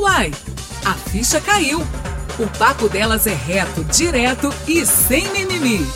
[0.00, 0.30] Uai,
[0.82, 1.80] a ficha caiu.
[2.38, 5.86] O papo delas é reto, direto e sem mimimi.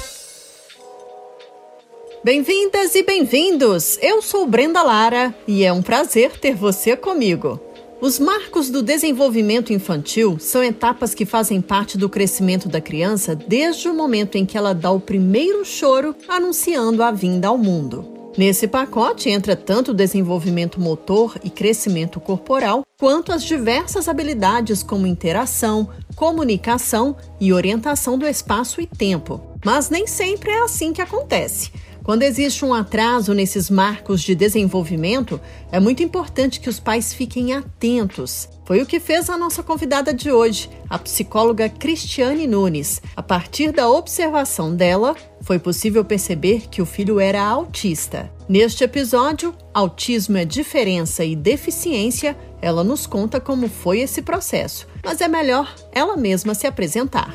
[2.23, 3.99] Bem-vindas e bem-vindos!
[4.03, 7.59] Eu sou Brenda Lara e é um prazer ter você comigo.
[7.99, 13.89] Os marcos do desenvolvimento infantil são etapas que fazem parte do crescimento da criança desde
[13.89, 18.14] o momento em que ela dá o primeiro choro anunciando a vinda ao mundo.
[18.37, 25.07] Nesse pacote entra tanto o desenvolvimento motor e crescimento corporal, quanto as diversas habilidades como
[25.07, 29.41] interação, comunicação e orientação do espaço e tempo.
[29.65, 31.71] Mas nem sempre é assim que acontece.
[32.03, 37.55] Quando existe um atraso nesses marcos de desenvolvimento, é muito importante que os pais fiquem
[37.55, 38.49] atentos.
[38.65, 43.03] Foi o que fez a nossa convidada de hoje, a psicóloga Cristiane Nunes.
[43.15, 48.33] A partir da observação dela, foi possível perceber que o filho era autista.
[48.49, 55.21] Neste episódio, Autismo é Diferença e Deficiência, ela nos conta como foi esse processo, mas
[55.21, 57.35] é melhor ela mesma se apresentar.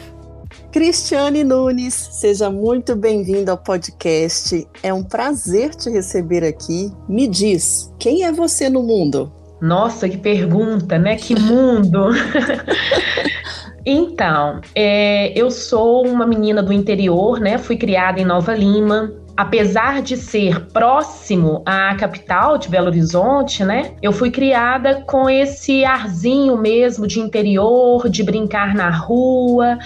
[0.72, 4.68] Cristiane Nunes, seja muito bem-vinda ao podcast.
[4.82, 6.92] É um prazer te receber aqui.
[7.08, 9.32] Me diz, quem é você no mundo?
[9.62, 11.16] Nossa, que pergunta, né?
[11.18, 12.10] Que mundo!
[13.86, 17.58] então, é, eu sou uma menina do interior, né?
[17.58, 23.94] Fui criada em Nova Lima, apesar de ser próximo à capital de Belo Horizonte, né?
[24.02, 29.78] Eu fui criada com esse arzinho mesmo de interior, de brincar na rua,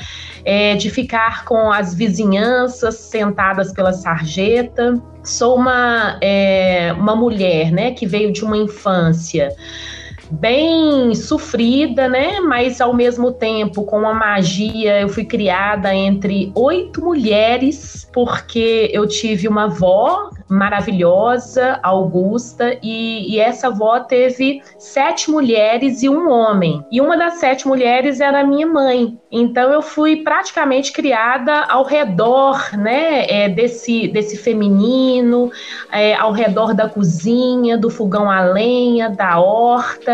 [0.44, 5.00] é, de ficar com as vizinhanças sentadas pela sarjeta.
[5.24, 9.50] Sou uma, é, uma mulher, né, que veio de uma infância
[10.32, 12.40] bem sofrida, né?
[12.40, 19.08] Mas ao mesmo tempo com uma magia, eu fui criada entre oito mulheres, porque eu
[19.08, 26.86] tive uma avó maravilhosa, Augusta, e, e, essa avó teve sete mulheres e um homem.
[26.92, 29.18] E uma das sete mulheres era a minha mãe.
[29.32, 35.52] Então eu fui praticamente criada ao redor, né, é, desse, desse feminino,
[35.92, 40.13] é, ao redor da cozinha, do fogão a lenha, da horta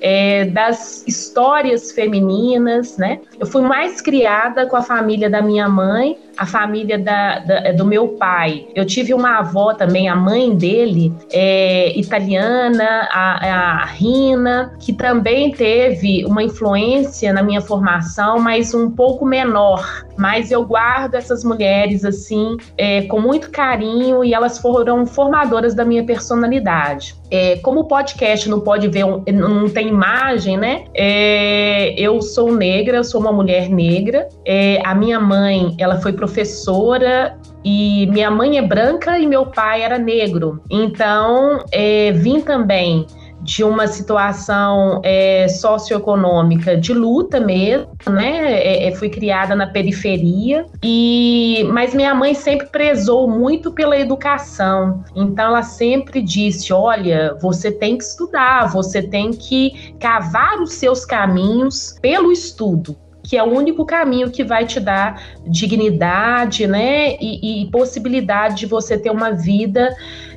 [0.00, 3.20] é, das histórias femininas, né?
[3.38, 7.84] Eu fui mais criada com a família da minha mãe, a família da, da, do
[7.84, 8.66] meu pai.
[8.74, 15.50] Eu tive uma avó também, a mãe dele, é, italiana, a, a Rina, que também
[15.50, 20.04] teve uma influência na minha formação, mas um pouco menor.
[20.16, 25.84] Mas eu guardo essas mulheres assim é, com muito carinho e elas foram formadoras da
[25.84, 27.14] minha personalidade.
[27.30, 30.84] É, como o podcast não pode ver, não tem imagem, né?
[30.94, 34.28] É, eu sou negra, eu sou uma mulher negra.
[34.46, 39.82] É, a minha mãe, ela foi professora e minha mãe é branca e meu pai
[39.82, 40.62] era negro.
[40.70, 43.04] Então, é, vim também
[43.40, 48.52] de uma situação é, socioeconômica de luta mesmo, né?
[48.52, 55.02] É, é, fui criada na periferia e, mas minha mãe sempre prezou muito pela educação.
[55.16, 61.04] Então ela sempre disse: olha, você tem que estudar, você tem que cavar os seus
[61.04, 62.96] caminhos pelo estudo
[63.32, 68.66] que é o único caminho que vai te dar dignidade, né, e, e possibilidade de
[68.66, 69.88] você ter uma vida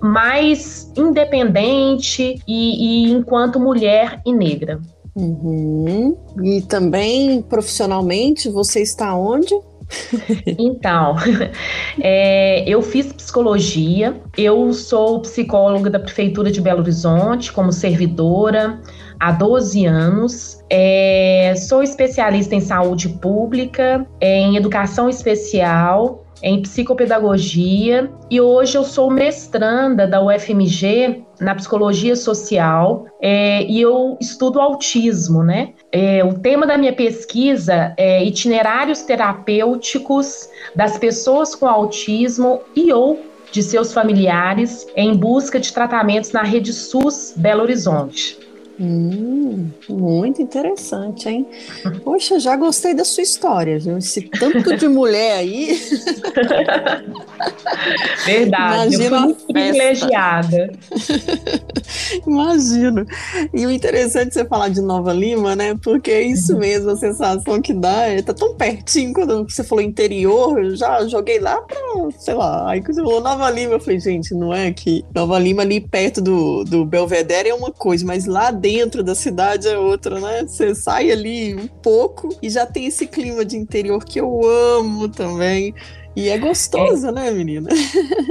[0.01, 4.79] mais independente e, e enquanto mulher e negra.
[5.13, 6.16] Uhum.
[6.41, 9.53] E também profissionalmente, você está onde?
[10.57, 11.17] Então,
[12.00, 18.79] é, eu fiz psicologia, eu sou psicóloga da Prefeitura de Belo Horizonte, como servidora
[19.19, 20.63] há 12 anos.
[20.69, 29.09] É, sou especialista em saúde pública, em educação especial, em psicopedagogia e hoje eu sou
[29.09, 35.73] mestranda da UFMG na psicologia social é, e eu estudo autismo, né?
[35.91, 43.19] É, o tema da minha pesquisa é itinerários terapêuticos das pessoas com autismo e ou
[43.51, 48.44] de seus familiares em busca de tratamentos na rede SUS Belo Horizonte.
[48.78, 51.48] Hum, muito interessante, hein?
[52.04, 53.98] Poxa, já gostei da sua história, viu?
[53.98, 55.80] Esse tanto de mulher aí.
[58.25, 60.74] Verdade, Imagina eu fui muito privilegiada.
[62.27, 63.06] Imagino.
[63.54, 65.75] E o interessante é você falar de Nova Lima, né?
[65.81, 66.60] Porque é isso uhum.
[66.60, 68.07] mesmo, a sensação que dá.
[68.07, 71.78] É, tá tão pertinho quando você falou interior, eu já joguei lá pra,
[72.19, 72.69] sei lá.
[72.69, 75.80] Aí quando você falou Nova Lima, eu falei, gente, não é que Nova Lima ali
[75.80, 78.64] perto do, do Belvedere é uma coisa, mas lá dentro
[79.03, 80.44] da cidade é outra, né?
[80.44, 85.07] Você sai ali um pouco e já tem esse clima de interior que eu amo
[85.07, 85.73] também.
[86.15, 87.69] E é gostoso, é, né, menina?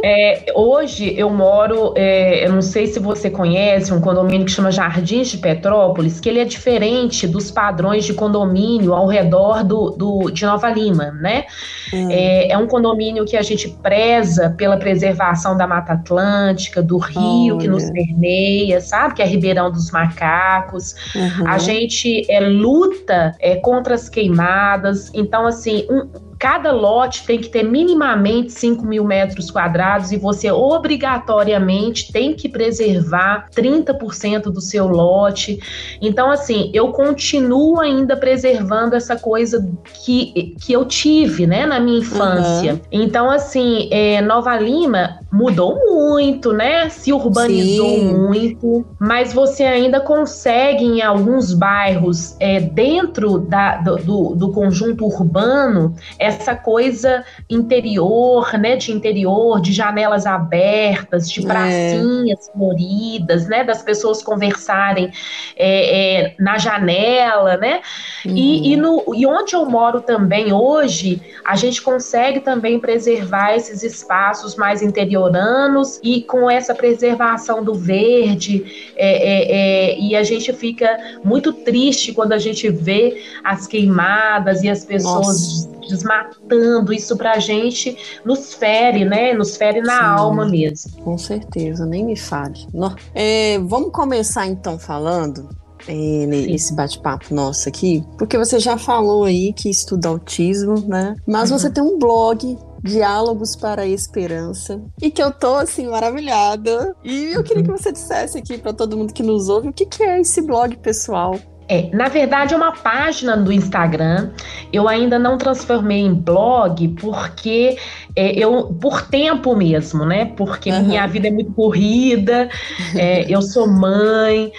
[0.02, 4.70] É, hoje eu moro, é, eu não sei se você conhece, um condomínio que chama
[4.70, 10.30] Jardins de Petrópolis, que ele é diferente dos padrões de condomínio ao redor do, do
[10.30, 11.44] de Nova Lima, né?
[11.92, 12.08] Hum.
[12.10, 17.58] É, é, um condomínio que a gente preza pela preservação da Mata Atlântica, do rio
[17.58, 19.14] que nos permeia, sabe?
[19.14, 20.94] Que é Ribeirão dos Macacos.
[21.14, 21.48] Uhum.
[21.48, 25.10] A gente é, luta é, contra as queimadas.
[25.14, 30.52] Então, assim, um, cada lote tem que ter minimamente 5 mil metros quadrados e você
[30.52, 35.58] obrigatoriamente tem que preservar 30% do seu lote.
[36.02, 39.66] Então, assim, eu continuo ainda preservando essa coisa
[40.04, 42.74] que, que eu tive, né, na minha infância.
[42.74, 42.80] Uhum.
[42.92, 46.88] Então, assim, é, Nova Lima mudou muito, né?
[46.88, 48.14] Se urbanizou Sim.
[48.14, 55.92] muito, mas você ainda consegue em alguns bairros é, dentro da, do, do conjunto urbano
[56.20, 58.76] essa coisa interior, né?
[58.76, 61.46] De interior, de janelas abertas, de é.
[61.48, 62.52] pracinhas é.
[62.52, 63.64] floridas, né?
[63.64, 65.10] Das pessoas conversarem
[65.56, 67.80] é, é, na janela, né?
[68.24, 68.36] Uhum.
[68.36, 73.82] E, e, no, e onde eu moro também hoje, a gente consegue também preservar esses
[73.82, 74.80] espaços mais
[75.24, 81.52] interioranos e com essa preservação do verde, é, é, é, e a gente fica muito
[81.52, 85.88] triste quando a gente vê as queimadas e as pessoas Nossa.
[85.88, 86.92] desmatando.
[86.92, 89.32] Isso pra gente nos fere, né?
[89.34, 90.92] Nos fere na Sim, alma mesmo.
[91.02, 92.66] Com certeza, nem me fale.
[93.14, 95.48] É, vamos começar então falando
[95.86, 101.14] é, nesse bate-papo nosso aqui, porque você já falou aí que estuda autismo, né?
[101.26, 101.58] Mas uhum.
[101.58, 104.80] você tem um blog Diálogos para a Esperança.
[105.00, 106.94] E que eu tô, assim, maravilhada.
[107.02, 109.86] E eu queria que você dissesse aqui para todo mundo que nos ouve o que,
[109.86, 111.34] que é esse blog pessoal.
[111.66, 114.30] É, na verdade é uma página do Instagram.
[114.72, 117.78] Eu ainda não transformei em blog porque
[118.14, 120.26] é, eu por tempo mesmo, né?
[120.36, 120.84] Porque uhum.
[120.84, 122.50] minha vida é muito corrida.
[122.94, 124.52] É, eu sou mãe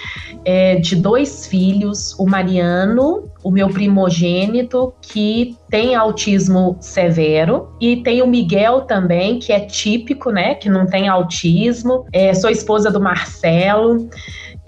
[0.44, 8.20] é, de dois filhos, o Mariano, o meu primogênito, que tem autismo severo, e tem
[8.20, 10.56] o Miguel também, que é típico, né?
[10.56, 12.04] Que não tem autismo.
[12.12, 14.10] É, sou esposa do Marcelo.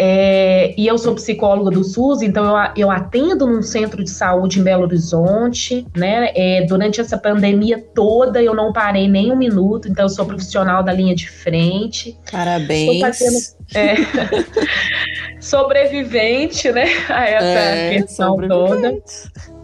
[0.00, 4.60] É, e eu sou psicóloga do SUS, então eu, eu atendo num centro de saúde
[4.60, 6.30] em Belo Horizonte, né?
[6.36, 10.84] É, durante essa pandemia toda eu não parei nem um minuto, então eu sou profissional
[10.84, 12.16] da linha de frente.
[12.30, 13.00] Parabéns.
[13.00, 13.38] Fazendo,
[13.74, 13.96] é,
[15.48, 16.86] sobrevivente, né?
[17.08, 18.98] A essa é, questão toda.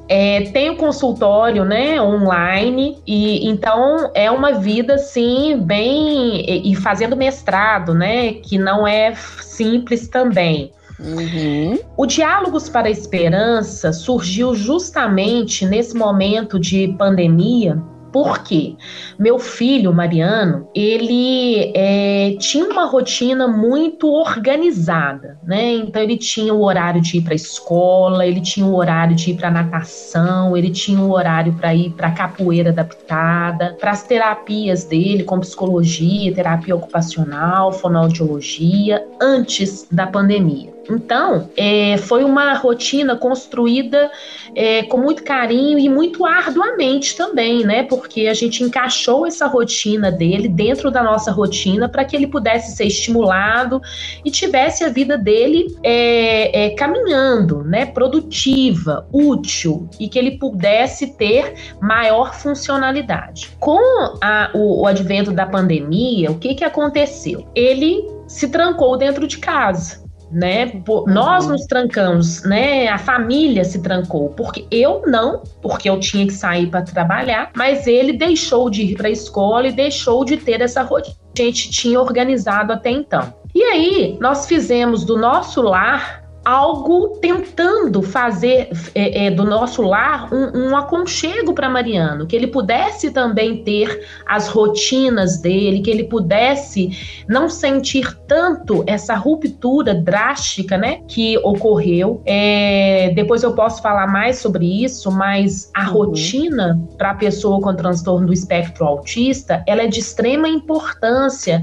[0.06, 6.44] É, tem o consultório, né, online, e então é uma vida, assim, bem.
[6.46, 10.72] E, e fazendo mestrado, né, que não é simples também.
[11.00, 11.78] Uhum.
[11.96, 17.82] O Diálogos para a Esperança surgiu justamente nesse momento de pandemia,
[18.14, 18.76] por quê?
[19.18, 25.74] Meu filho, Mariano, ele é, tinha uma rotina muito organizada, né?
[25.74, 29.32] Então ele tinha o horário de ir para a escola, ele tinha o horário de
[29.32, 34.84] ir para natação, ele tinha o horário para ir para capoeira adaptada, para as terapias
[34.84, 40.73] dele, com psicologia, terapia ocupacional, fonoaudiologia, antes da pandemia.
[40.88, 44.10] Então, é, foi uma rotina construída
[44.54, 47.82] é, com muito carinho e muito arduamente também, né?
[47.82, 52.76] Porque a gente encaixou essa rotina dele dentro da nossa rotina para que ele pudesse
[52.76, 53.80] ser estimulado
[54.24, 57.86] e tivesse a vida dele é, é, caminhando, né?
[57.86, 63.50] Produtiva, útil e que ele pudesse ter maior funcionalidade.
[63.58, 63.78] Com
[64.20, 67.46] a, o, o advento da pandemia, o que, que aconteceu?
[67.54, 70.66] Ele se trancou dentro de casa né?
[70.88, 71.04] Uhum.
[71.06, 72.88] Nós nos trancamos, né?
[72.88, 77.86] A família se trancou, porque eu não, porque eu tinha que sair para trabalhar, mas
[77.86, 81.44] ele deixou de ir para a escola e deixou de ter essa rotina que a
[81.46, 83.34] gente tinha organizado até então.
[83.54, 90.32] E aí, nós fizemos do nosso lar algo tentando fazer é, é, do nosso lar
[90.32, 96.04] um, um aconchego para Mariano, que ele pudesse também ter as rotinas dele, que ele
[96.04, 102.22] pudesse não sentir tanto essa ruptura drástica, né, que ocorreu.
[102.26, 105.92] É, depois eu posso falar mais sobre isso, mas a uhum.
[105.92, 111.62] rotina para a pessoa com transtorno do espectro autista, ela é de extrema importância.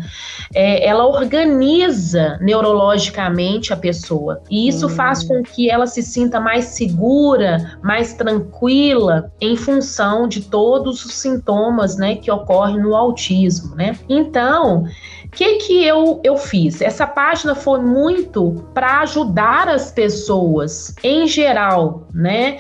[0.54, 6.66] É, ela organiza neurologicamente a pessoa e isso faz com que ela se sinta mais
[6.66, 13.98] segura, mais tranquila em função de todos os sintomas, né, que ocorrem no autismo, né?
[14.10, 14.86] Então,
[15.32, 16.82] O que que eu, eu fiz?
[16.82, 22.60] Essa página foi muito para ajudar as pessoas em geral, né?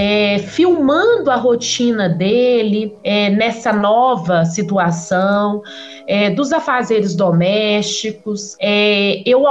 [0.00, 5.60] É, filmando a rotina dele é, nessa nova situação,
[6.06, 8.54] é, dos afazeres domésticos.
[8.60, 9.44] É, eu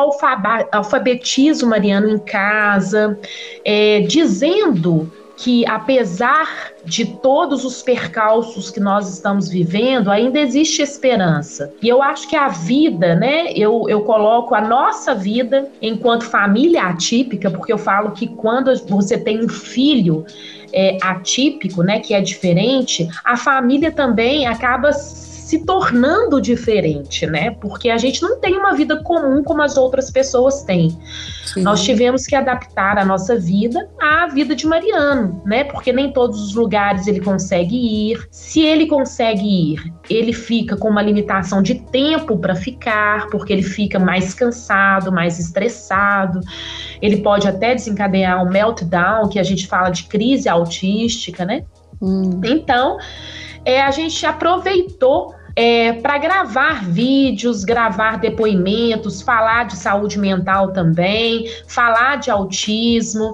[0.71, 3.19] alfabetizo Mariano em casa,
[3.65, 11.71] é, dizendo que apesar de todos os percalços que nós estamos vivendo, ainda existe esperança.
[11.81, 13.51] E eu acho que a vida, né?
[13.53, 19.17] Eu, eu coloco a nossa vida enquanto família atípica, porque eu falo que quando você
[19.17, 20.25] tem um filho
[20.71, 24.91] é, atípico, né, que é diferente, a família também acaba
[25.47, 27.51] se tornando diferente, né?
[27.51, 30.89] Porque a gente não tem uma vida comum como as outras pessoas têm.
[31.45, 31.61] Sim.
[31.61, 35.63] Nós tivemos que adaptar a nossa vida à vida de Mariano, né?
[35.63, 37.77] Porque nem todos os lugares ele consegue
[38.11, 38.27] ir.
[38.29, 43.63] Se ele consegue ir, ele fica com uma limitação de tempo para ficar, porque ele
[43.63, 46.41] fica mais cansado, mais estressado.
[47.01, 51.63] Ele pode até desencadear um meltdown, que a gente fala de crise autística, né?
[52.01, 52.41] Hum.
[52.43, 52.97] Então,
[53.67, 61.49] é, a gente aproveitou é, para gravar vídeos, gravar depoimentos, falar de saúde mental também,
[61.67, 63.33] falar de autismo.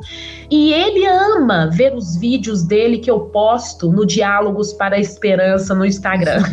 [0.49, 5.75] E ele ama ver os vídeos dele que eu posto no Diálogos para a Esperança
[5.75, 6.43] no Instagram.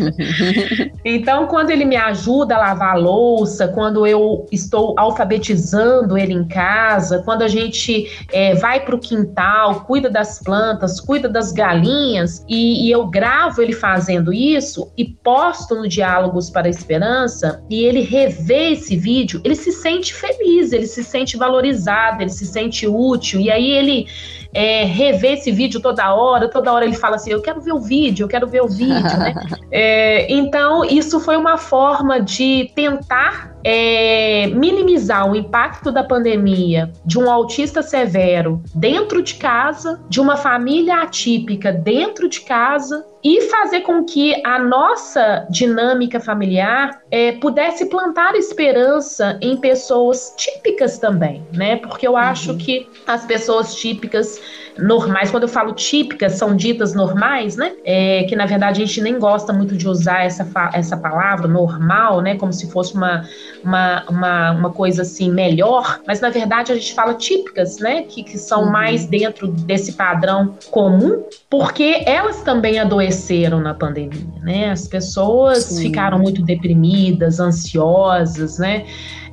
[1.04, 6.48] então, quando ele me ajuda a lavar a louça, quando eu estou alfabetizando ele em
[6.48, 12.44] casa, quando a gente é, vai para o quintal, cuida das plantas, cuida das galinhas,
[12.48, 17.62] e, e eu gravo ele fazendo isso e posto posto no Diálogos para a Esperança
[17.68, 22.46] e ele revê esse vídeo, ele se sente feliz, ele se sente valorizado, ele se
[22.46, 23.40] sente útil.
[23.40, 24.06] E aí ele
[24.54, 27.80] é, revê esse vídeo toda hora, toda hora ele fala assim: Eu quero ver o
[27.80, 29.34] vídeo, eu quero ver o vídeo, né?
[29.72, 37.18] É, então, isso foi uma forma de tentar é, minimizar o impacto da pandemia de
[37.18, 43.80] um autista severo dentro de casa, de uma família atípica dentro de casa e fazer
[43.80, 51.76] com que a nossa dinâmica familiar é, pudesse plantar esperança em pessoas típicas também, né?
[51.76, 52.58] Porque eu acho uhum.
[52.58, 54.40] que as pessoas típicas
[54.78, 57.72] normais, quando eu falo típicas, são ditas normais, né?
[57.84, 62.20] É, que na verdade a gente nem gosta muito de usar essa, essa palavra, normal,
[62.20, 62.36] né?
[62.36, 63.24] Como se fosse uma,
[63.64, 68.02] uma, uma, uma coisa assim melhor, mas na verdade a gente fala típicas, né?
[68.02, 68.72] Que, que são uhum.
[68.72, 74.70] mais dentro desse padrão comum, porque elas também adoeceram na pandemia, né?
[74.70, 75.82] As pessoas Sim.
[75.82, 78.84] ficaram muito deprimidas, ansiosas, né?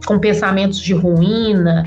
[0.05, 1.85] Com pensamentos de ruína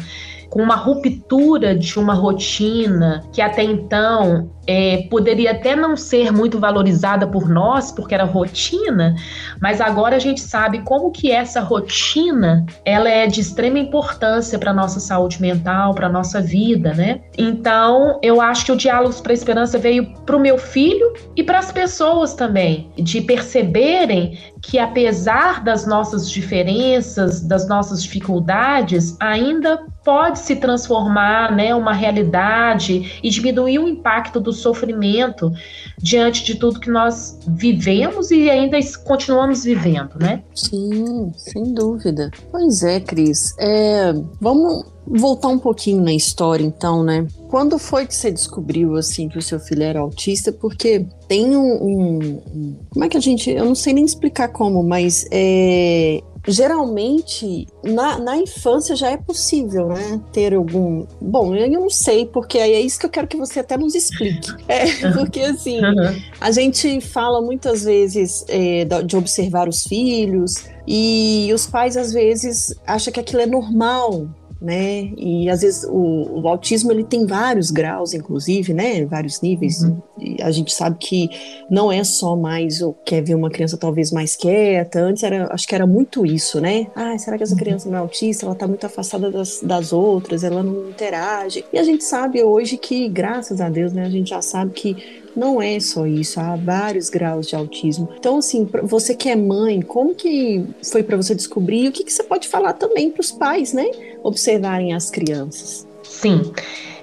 [0.50, 6.58] com uma ruptura de uma rotina que até então é, poderia até não ser muito
[6.58, 9.14] valorizada por nós, porque era rotina,
[9.60, 14.72] mas agora a gente sabe como que essa rotina ela é de extrema importância para
[14.72, 17.20] nossa saúde mental, para nossa vida, né?
[17.38, 21.42] Então, eu acho que o Diálogos para a Esperança veio para o meu filho e
[21.42, 29.80] para as pessoas também, de perceberem que apesar das nossas diferenças, das nossas dificuldades, ainda
[30.04, 35.52] pode se transformar, né, uma realidade e diminuir o impacto do sofrimento
[35.98, 40.42] diante de tudo que nós vivemos e ainda continuamos vivendo, né?
[40.54, 42.30] Sim, sem dúvida.
[42.50, 43.54] Pois é, Cris.
[43.58, 47.26] É, vamos voltar um pouquinho na história, então, né?
[47.48, 50.52] Quando foi que você descobriu, assim, que o seu filho era autista?
[50.52, 54.48] Porque tem um, um, um como é que a gente, eu não sei nem explicar
[54.48, 60.20] como, mas é, geralmente na, na infância já é possível, né?
[60.32, 61.06] Ter algum.
[61.20, 64.50] Bom, eu não sei, porque é isso que eu quero que você até nos explique.
[64.68, 66.20] É, porque assim, uhum.
[66.40, 70.54] a gente fala muitas vezes é, de observar os filhos,
[70.86, 74.28] e os pais às vezes acham que aquilo é normal,
[74.60, 75.10] né?
[75.16, 79.06] E às vezes o, o, autismo ele tem vários graus, inclusive, né?
[79.06, 79.82] Vários níveis.
[79.82, 79.98] Uhum.
[80.42, 81.30] a gente sabe que
[81.70, 85.00] não é só mais o quer ver uma criança talvez mais quieta.
[85.00, 86.88] Antes era, acho que era muito isso, né?
[86.94, 87.58] Ah, será que essa uhum.
[87.58, 88.44] criança não é autista?
[88.44, 91.64] Ela tá muito afastada das, das outras, ela não interage.
[91.72, 94.04] E a gente sabe hoje que, graças a Deus, né?
[94.04, 98.08] A gente já sabe que não é só isso, há vários graus de autismo.
[98.18, 101.88] Então, assim, você que é mãe, como que foi para você descobrir?
[101.88, 103.86] O que, que você pode falar também para os pais, né?
[104.22, 105.86] Observarem as crianças.
[106.02, 106.52] Sim.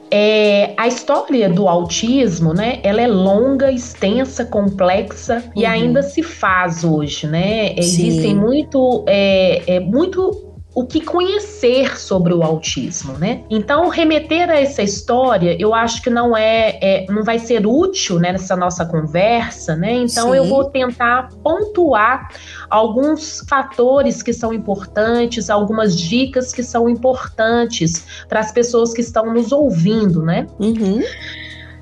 [0.09, 5.51] É, a história do autismo, né, ela é longa, extensa, complexa uhum.
[5.61, 7.69] e ainda se faz hoje, né?
[7.69, 7.75] Sim.
[7.77, 10.46] Existem muito, é, é, muito
[10.77, 13.43] o que conhecer sobre o autismo, né?
[13.49, 18.19] Então, remeter a essa história, eu acho que não é, é não vai ser útil
[18.19, 19.93] né, nessa nossa conversa, né?
[19.93, 20.37] Então, Sim.
[20.37, 22.29] eu vou tentar pontuar
[22.69, 29.33] alguns fatores que são importantes, algumas dicas que são importantes para as pessoas que estão
[29.33, 30.45] nos ouvindo, né?
[30.59, 31.01] Uhum.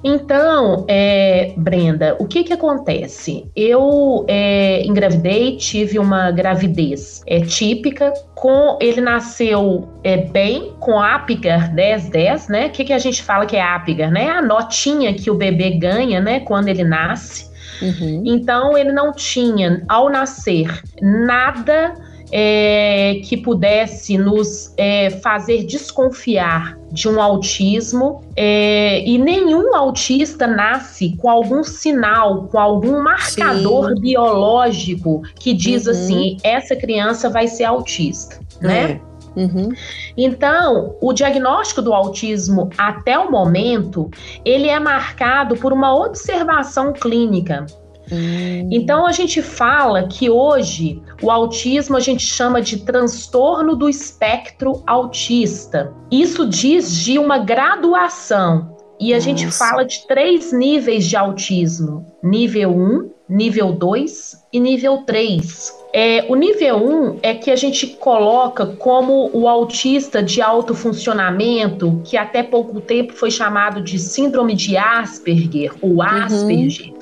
[0.07, 3.49] Então, é, Brenda, o que que acontece?
[3.55, 11.73] Eu é, engravidei, tive uma gravidez é, típica, com ele nasceu é, bem, com Apgar
[11.73, 12.67] 1010, né?
[12.67, 14.29] O que que a gente fala que é Apgar, né?
[14.29, 16.39] A notinha que o bebê ganha, né?
[16.41, 17.49] Quando ele nasce.
[17.81, 18.21] Uhum.
[18.27, 21.95] Então, ele não tinha, ao nascer, nada
[22.37, 31.15] é, que pudesse nos é, fazer desconfiar de um autismo é, e nenhum autista nasce
[31.15, 34.01] com algum sinal, com algum marcador Sim.
[34.01, 35.91] biológico que diz uhum.
[35.93, 38.99] assim: essa criança vai ser autista, né?
[39.01, 39.15] É.
[39.39, 39.69] Uhum.
[40.17, 44.11] Então, o diagnóstico do autismo até o momento,
[44.43, 47.65] ele é marcado por uma observação clínica.
[48.11, 48.69] Hum.
[48.71, 54.83] Então a gente fala que hoje o autismo a gente chama de transtorno do espectro
[54.85, 55.93] autista.
[56.11, 58.75] Isso diz de uma graduação.
[58.99, 59.25] E a Nossa.
[59.29, 65.85] gente fala de três níveis de autismo: nível 1, nível 2 e nível 3.
[65.93, 72.01] É, o nível 1 é que a gente coloca como o autista de alto funcionamento,
[72.03, 76.01] que até pouco tempo foi chamado de síndrome de Asperger, ou uhum.
[76.01, 76.94] Asperger, uhum.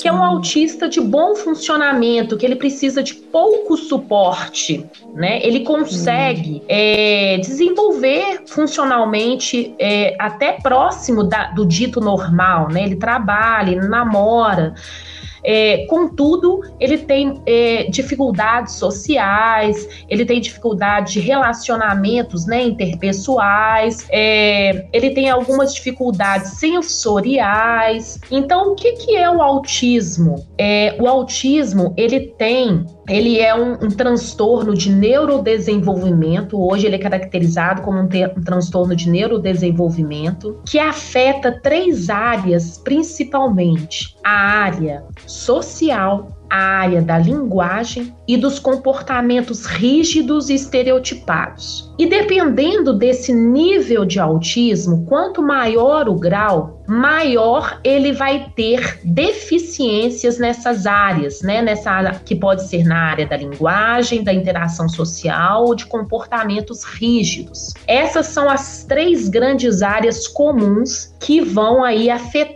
[0.00, 4.84] Que é um autista de bom funcionamento, que ele precisa de pouco suporte,
[5.14, 5.40] né?
[5.42, 6.62] Ele consegue uhum.
[6.68, 12.84] é, desenvolver funcionalmente é, até próximo da, do dito normal, né?
[12.84, 14.74] Ele trabalha, ele namora.
[15.46, 24.86] É, contudo, ele tem é, dificuldades sociais, ele tem dificuldade de relacionamentos né, interpessoais, é,
[24.92, 28.18] ele tem algumas dificuldades sensoriais.
[28.30, 30.44] Então, o que, que é o autismo?
[30.58, 36.60] É, o autismo ele tem ele é um, um, transtorno de neurodesenvolvimento.
[36.60, 44.16] Hoje ele é caracterizado como um, um, transtorno de neurodesenvolvimento que afeta três áreas principalmente:
[44.24, 45.04] a área
[45.36, 51.92] social, a área da linguagem e dos comportamentos rígidos e estereotipados.
[51.98, 60.38] E dependendo desse nível de autismo, quanto maior o grau, maior ele vai ter deficiências
[60.38, 61.62] nessas áreas, né?
[61.62, 66.84] Nessa área que pode ser na área da linguagem, da interação social ou de comportamentos
[66.84, 67.74] rígidos.
[67.86, 72.55] Essas são as três grandes áreas comuns que vão aí afetar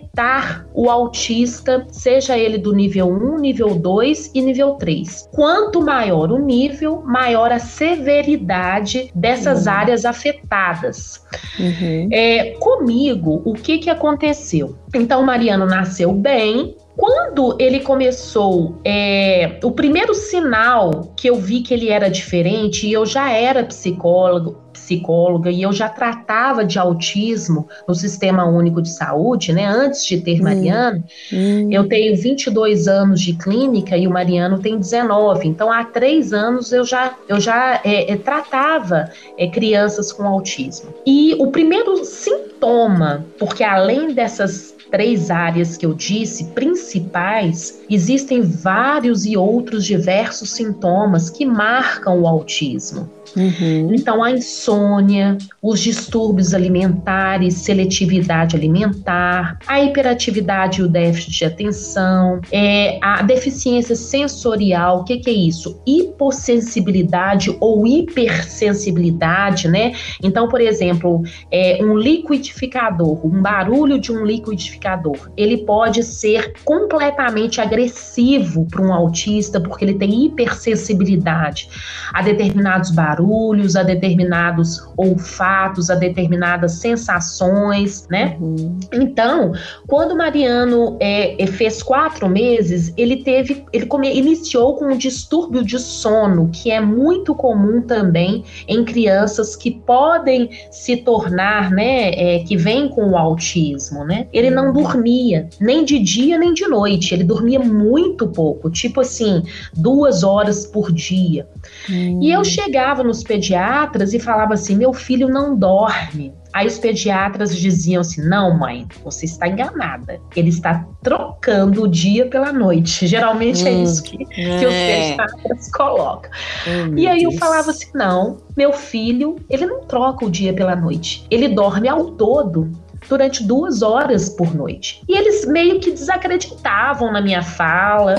[0.75, 5.29] o autista, seja ele do nível 1, nível 2 e nível 3.
[5.33, 9.73] Quanto maior o nível, maior a severidade dessas uhum.
[9.73, 11.25] áreas afetadas.
[11.59, 12.09] Uhum.
[12.13, 14.77] É, comigo, o que, que aconteceu?
[14.95, 21.73] Então, Mariano nasceu bem, quando ele começou, é, o primeiro sinal que eu vi que
[21.73, 24.59] ele era diferente, e eu já era psicólogo,
[24.91, 29.65] psicóloga e eu já tratava de autismo no Sistema Único de Saúde, né?
[29.65, 30.45] Antes de ter hum.
[30.45, 31.69] Mariano, hum.
[31.71, 35.47] eu tenho 22 anos de clínica e o Mariano tem 19.
[35.47, 40.93] Então, há três anos eu já, eu já é, é, tratava é, crianças com autismo.
[41.07, 49.25] E o primeiro sintoma, porque além dessas três áreas que eu disse principais, existem vários
[49.25, 53.09] e outros diversos sintomas que marcam o autismo.
[53.37, 53.95] Uhum.
[53.95, 62.41] Então, a insônia, os distúrbios alimentares, seletividade alimentar, a hiperatividade e o déficit de atenção,
[62.51, 65.81] é, a deficiência sensorial, o que, que é isso?
[65.87, 69.93] Hipossensibilidade ou hipersensibilidade, né?
[70.23, 77.61] Então, por exemplo, é, um liquidificador, um barulho de um liquidificador, ele pode ser completamente
[77.61, 81.69] agressivo para um autista, porque ele tem hipersensibilidade
[82.13, 88.37] a determinados barulhos barulhos, a determinados olfatos, a determinadas sensações, né?
[88.41, 88.79] Uhum.
[88.93, 89.53] Então,
[89.87, 95.63] quando Mariano é, é, fez quatro meses, ele teve, ele come, iniciou com um distúrbio
[95.65, 102.39] de sono, que é muito comum também em crianças que podem se tornar, né, é,
[102.41, 104.27] que vêm com o autismo, né?
[104.33, 104.73] Ele não uhum.
[104.73, 109.43] dormia, nem de dia nem de noite, ele dormia muito pouco, tipo assim,
[109.75, 111.47] duas horas por dia.
[111.89, 112.21] Uhum.
[112.23, 116.33] E eu chegava nos pediatras e falava assim: meu filho não dorme.
[116.53, 120.21] Aí os pediatras diziam assim: não, mãe, você está enganada.
[120.35, 123.07] Ele está trocando o dia pela noite.
[123.07, 124.59] Geralmente é hum, é isso que, é.
[124.59, 126.31] que os pediatras colocam.
[126.67, 127.35] Oh, e aí Deus.
[127.35, 131.25] eu falava assim: não, meu filho, ele não troca o dia pela noite.
[131.31, 132.71] Ele dorme ao todo
[133.09, 135.03] durante duas horas por noite.
[135.09, 138.15] E eles meio que desacreditavam na minha fala.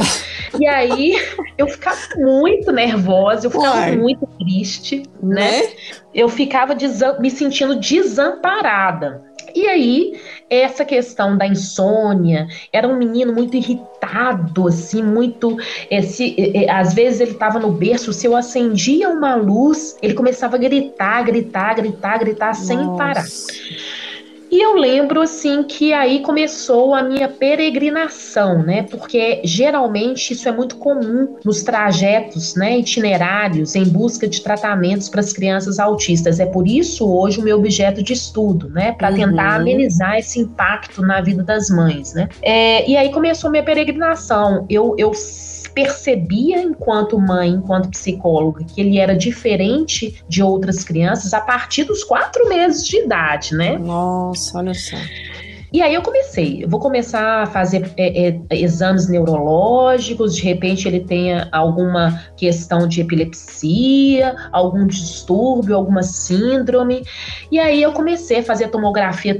[0.59, 1.15] e aí
[1.57, 3.95] eu ficava muito nervosa, eu ficava Uai.
[3.95, 5.61] muito triste, né?
[5.61, 5.69] né?
[6.13, 6.75] Eu ficava
[7.19, 9.23] me sentindo desamparada.
[9.55, 15.57] E aí, essa questão da insônia, era um menino muito irritado, assim, muito.
[15.89, 20.13] Esse, é, é, às vezes ele estava no berço, se eu acendia uma luz, ele
[20.13, 22.63] começava a gritar, gritar, gritar, gritar, Nossa.
[22.63, 23.25] sem parar.
[24.51, 28.83] E eu lembro assim que aí começou a minha peregrinação, né?
[28.83, 35.21] Porque geralmente isso é muito comum nos trajetos, né, itinerários em busca de tratamentos para
[35.21, 36.39] as crianças autistas.
[36.39, 39.15] É por isso hoje o meu objeto de estudo, né, para uhum.
[39.15, 42.27] tentar amenizar esse impacto na vida das mães, né?
[42.41, 44.65] É, e aí começou a minha peregrinação.
[44.69, 45.13] Eu, eu
[45.73, 52.03] percebia enquanto mãe, enquanto psicóloga, que ele era diferente de outras crianças a partir dos
[52.03, 53.77] quatro meses de idade, né?
[53.77, 54.97] Nossa, olha só.
[55.73, 60.85] E aí eu comecei, eu vou começar a fazer é, é, exames neurológicos, de repente
[60.85, 67.05] ele tenha alguma questão de epilepsia, algum distúrbio, alguma síndrome.
[67.49, 69.37] E aí eu comecei a fazer tomografia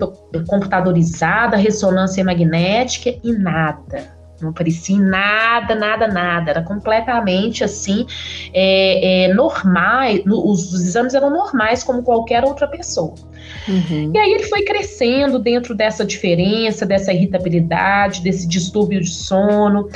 [0.48, 6.52] computadorizada, ressonância magnética e nada não parecia nada, nada, nada.
[6.52, 8.06] Era completamente assim,
[8.54, 10.08] é, é, normal.
[10.26, 13.14] Os, os, exames eram normais, como qualquer outra pessoa.
[13.68, 14.12] Uhum.
[14.14, 19.88] E aí ele foi crescendo dentro dessa diferença, dessa irritabilidade, desse distúrbio de sono.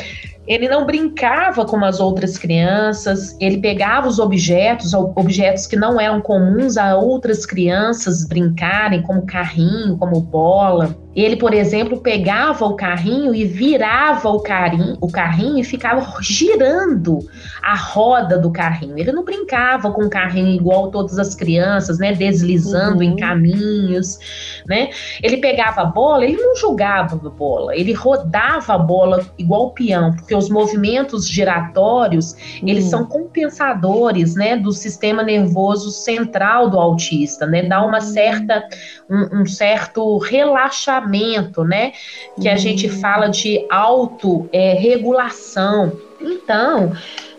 [0.48, 6.22] Ele não brincava como as outras crianças, ele pegava os objetos, objetos que não eram
[6.22, 10.96] comuns a outras crianças brincarem, como carrinho, como bola.
[11.16, 17.20] Ele, por exemplo, pegava o carrinho e virava o, carrinho, o carrinho e ficava girando
[17.64, 19.00] a roda do carrinho.
[19.00, 23.04] Ele não brincava com o carrinho igual todas as crianças, né, deslizando uhum.
[23.04, 24.20] em caminhos,
[24.68, 24.90] né?
[25.24, 29.72] Ele pegava a bola, ele não jogava a bola, ele rodava a bola igual o
[29.72, 32.68] peão, porque os movimentos giratórios, uhum.
[32.68, 37.64] eles são compensadores, né, do sistema nervoso central do autista, né?
[37.64, 38.64] Dá uma certa
[39.10, 41.94] um, um certo relaxamento né?
[42.40, 43.00] Que a gente uhum.
[43.00, 45.92] fala de autorregulação.
[46.22, 46.94] É, então,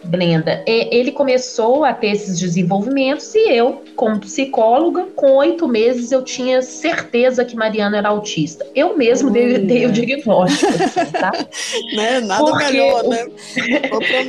[0.06, 6.22] Brenda, ele começou a ter esses desenvolvimentos e eu, como psicóloga, com oito meses eu
[6.22, 8.66] tinha certeza que Mariana era autista.
[8.74, 11.32] Eu mesmo dei, dei, o diagnóstico, assim, tá?
[11.96, 12.20] né?
[12.20, 13.26] Nada porque, melhor, né?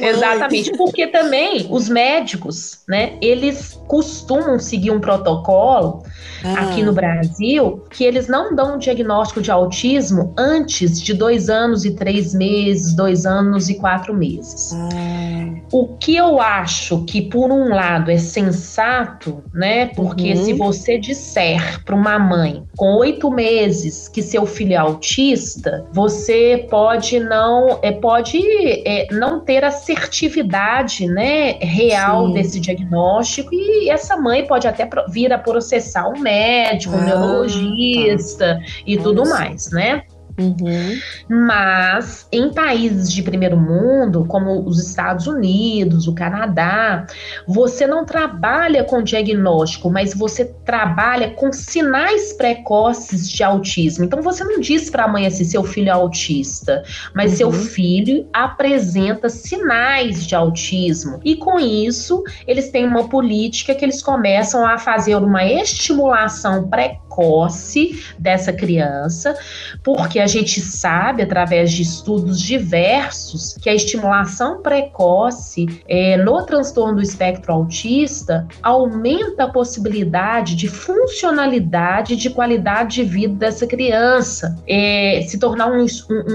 [0.01, 3.13] Exatamente, porque também os médicos, né?
[3.21, 6.03] Eles costumam seguir um protocolo
[6.43, 6.61] ah.
[6.61, 11.85] aqui no Brasil que eles não dão um diagnóstico de autismo antes de dois anos
[11.85, 14.73] e três meses, dois anos e quatro meses.
[14.73, 15.37] Ah.
[15.71, 19.87] O que eu acho que, por um lado, é sensato, né?
[19.87, 20.45] Porque uhum.
[20.45, 26.65] se você disser para uma mãe com oito meses que seu filho é autista, você
[26.69, 28.39] pode não é, pode
[28.85, 32.33] é, não ter assertividade, né, real Sim.
[32.33, 38.59] desse diagnóstico e essa mãe pode até vir a processar um médico, um ah, neurologista
[38.59, 38.65] tá.
[38.85, 40.03] e tudo mais, né?
[40.39, 40.99] Uhum.
[41.27, 47.07] Mas em países de primeiro mundo, como os Estados Unidos, o Canadá,
[47.47, 54.05] você não trabalha com diagnóstico, mas você trabalha com sinais precoces de autismo.
[54.05, 56.83] Então você não diz para a mãe assim, seu filho é autista,
[57.15, 57.37] mas uhum.
[57.37, 61.19] seu filho apresenta sinais de autismo.
[61.25, 67.06] E com isso, eles têm uma política que eles começam a fazer uma estimulação precoce
[67.17, 69.35] precoce dessa criança,
[69.83, 76.97] porque a gente sabe, através de estudos diversos, que a estimulação precoce é, no transtorno
[76.97, 85.21] do espectro autista aumenta a possibilidade de funcionalidade de qualidade de vida dessa criança, é,
[85.27, 85.85] se tornar um,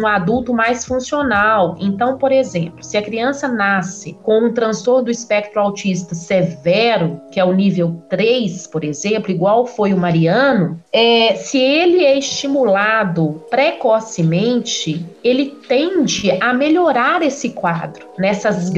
[0.01, 1.77] um, adulto mais funcional.
[1.79, 7.38] Então, por exemplo, se a criança nasce com um transtorno do espectro autista severo, que
[7.38, 13.42] é o nível 3, por exemplo, igual foi o Mariano, é, se ele é estimulado
[13.50, 18.70] precocemente, ele tende a melhorar esse quadro nessas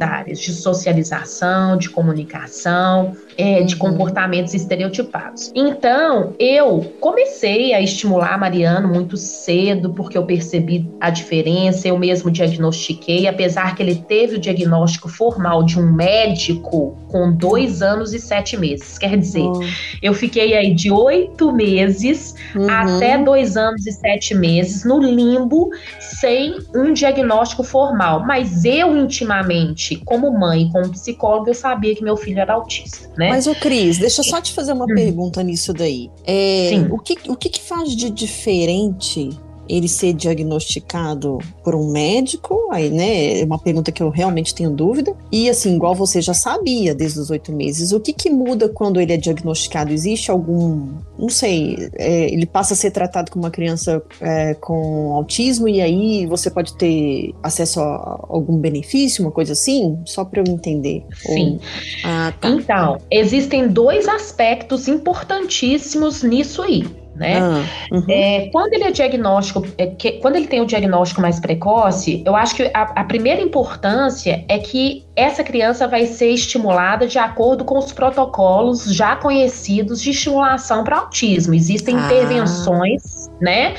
[0.00, 3.80] áreas de socialização, de comunicação, é, de uhum.
[3.80, 5.50] comportamentos estereotipados.
[5.54, 12.30] Então, eu comecei a estimular Mariano muito cedo, porque eu percebi a diferença, eu mesmo
[12.30, 18.18] diagnostiquei, apesar que ele teve o diagnóstico formal de um médico com dois anos e
[18.18, 18.98] sete meses.
[18.98, 19.60] Quer dizer, uhum.
[20.02, 22.68] eu fiquei aí de oito meses uhum.
[22.68, 28.24] até dois anos e sete meses no limbo, sem um diagnóstico formal.
[28.26, 33.21] Mas eu, intimamente, como mãe, como psicóloga, eu sabia que meu filho era autista, né?
[33.28, 34.94] Mas, o Cris, deixa eu só te fazer uma hum.
[34.94, 36.10] pergunta nisso daí.
[36.24, 36.88] É, Sim.
[36.90, 39.30] O, que, o que, que faz de diferente
[39.72, 44.70] ele ser diagnosticado por um médico, aí, né, é uma pergunta que eu realmente tenho
[44.70, 45.14] dúvida.
[45.30, 49.00] E assim, igual você já sabia desde os oito meses, o que que muda quando
[49.00, 49.90] ele é diagnosticado?
[49.90, 55.14] Existe algum, não sei, é, ele passa a ser tratado como uma criança é, com
[55.14, 59.98] autismo e aí você pode ter acesso a algum benefício, uma coisa assim?
[60.04, 61.02] Só para eu entender.
[61.14, 61.52] Sim.
[61.52, 61.60] Ou...
[62.04, 62.50] Ah, tá.
[62.50, 67.38] Então, existem dois aspectos importantíssimos nisso aí né?
[67.38, 68.04] Ah, uhum.
[68.08, 72.34] é, quando ele é diagnóstico, é, que, quando ele tem o diagnóstico mais precoce, eu
[72.34, 77.64] acho que a, a, primeira importância é que essa criança vai ser estimulada de acordo
[77.64, 81.54] com os protocolos já conhecidos de estimulação para autismo.
[81.54, 82.06] Existem ah.
[82.06, 83.74] intervenções, né,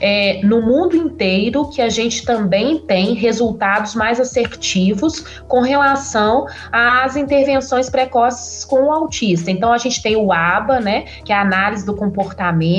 [0.00, 7.16] é, no mundo inteiro que a gente também tem resultados mais assertivos com relação às
[7.16, 9.50] intervenções precoces com o autista.
[9.50, 12.75] Então a gente tem o ABA, né, que é a análise do comportamento,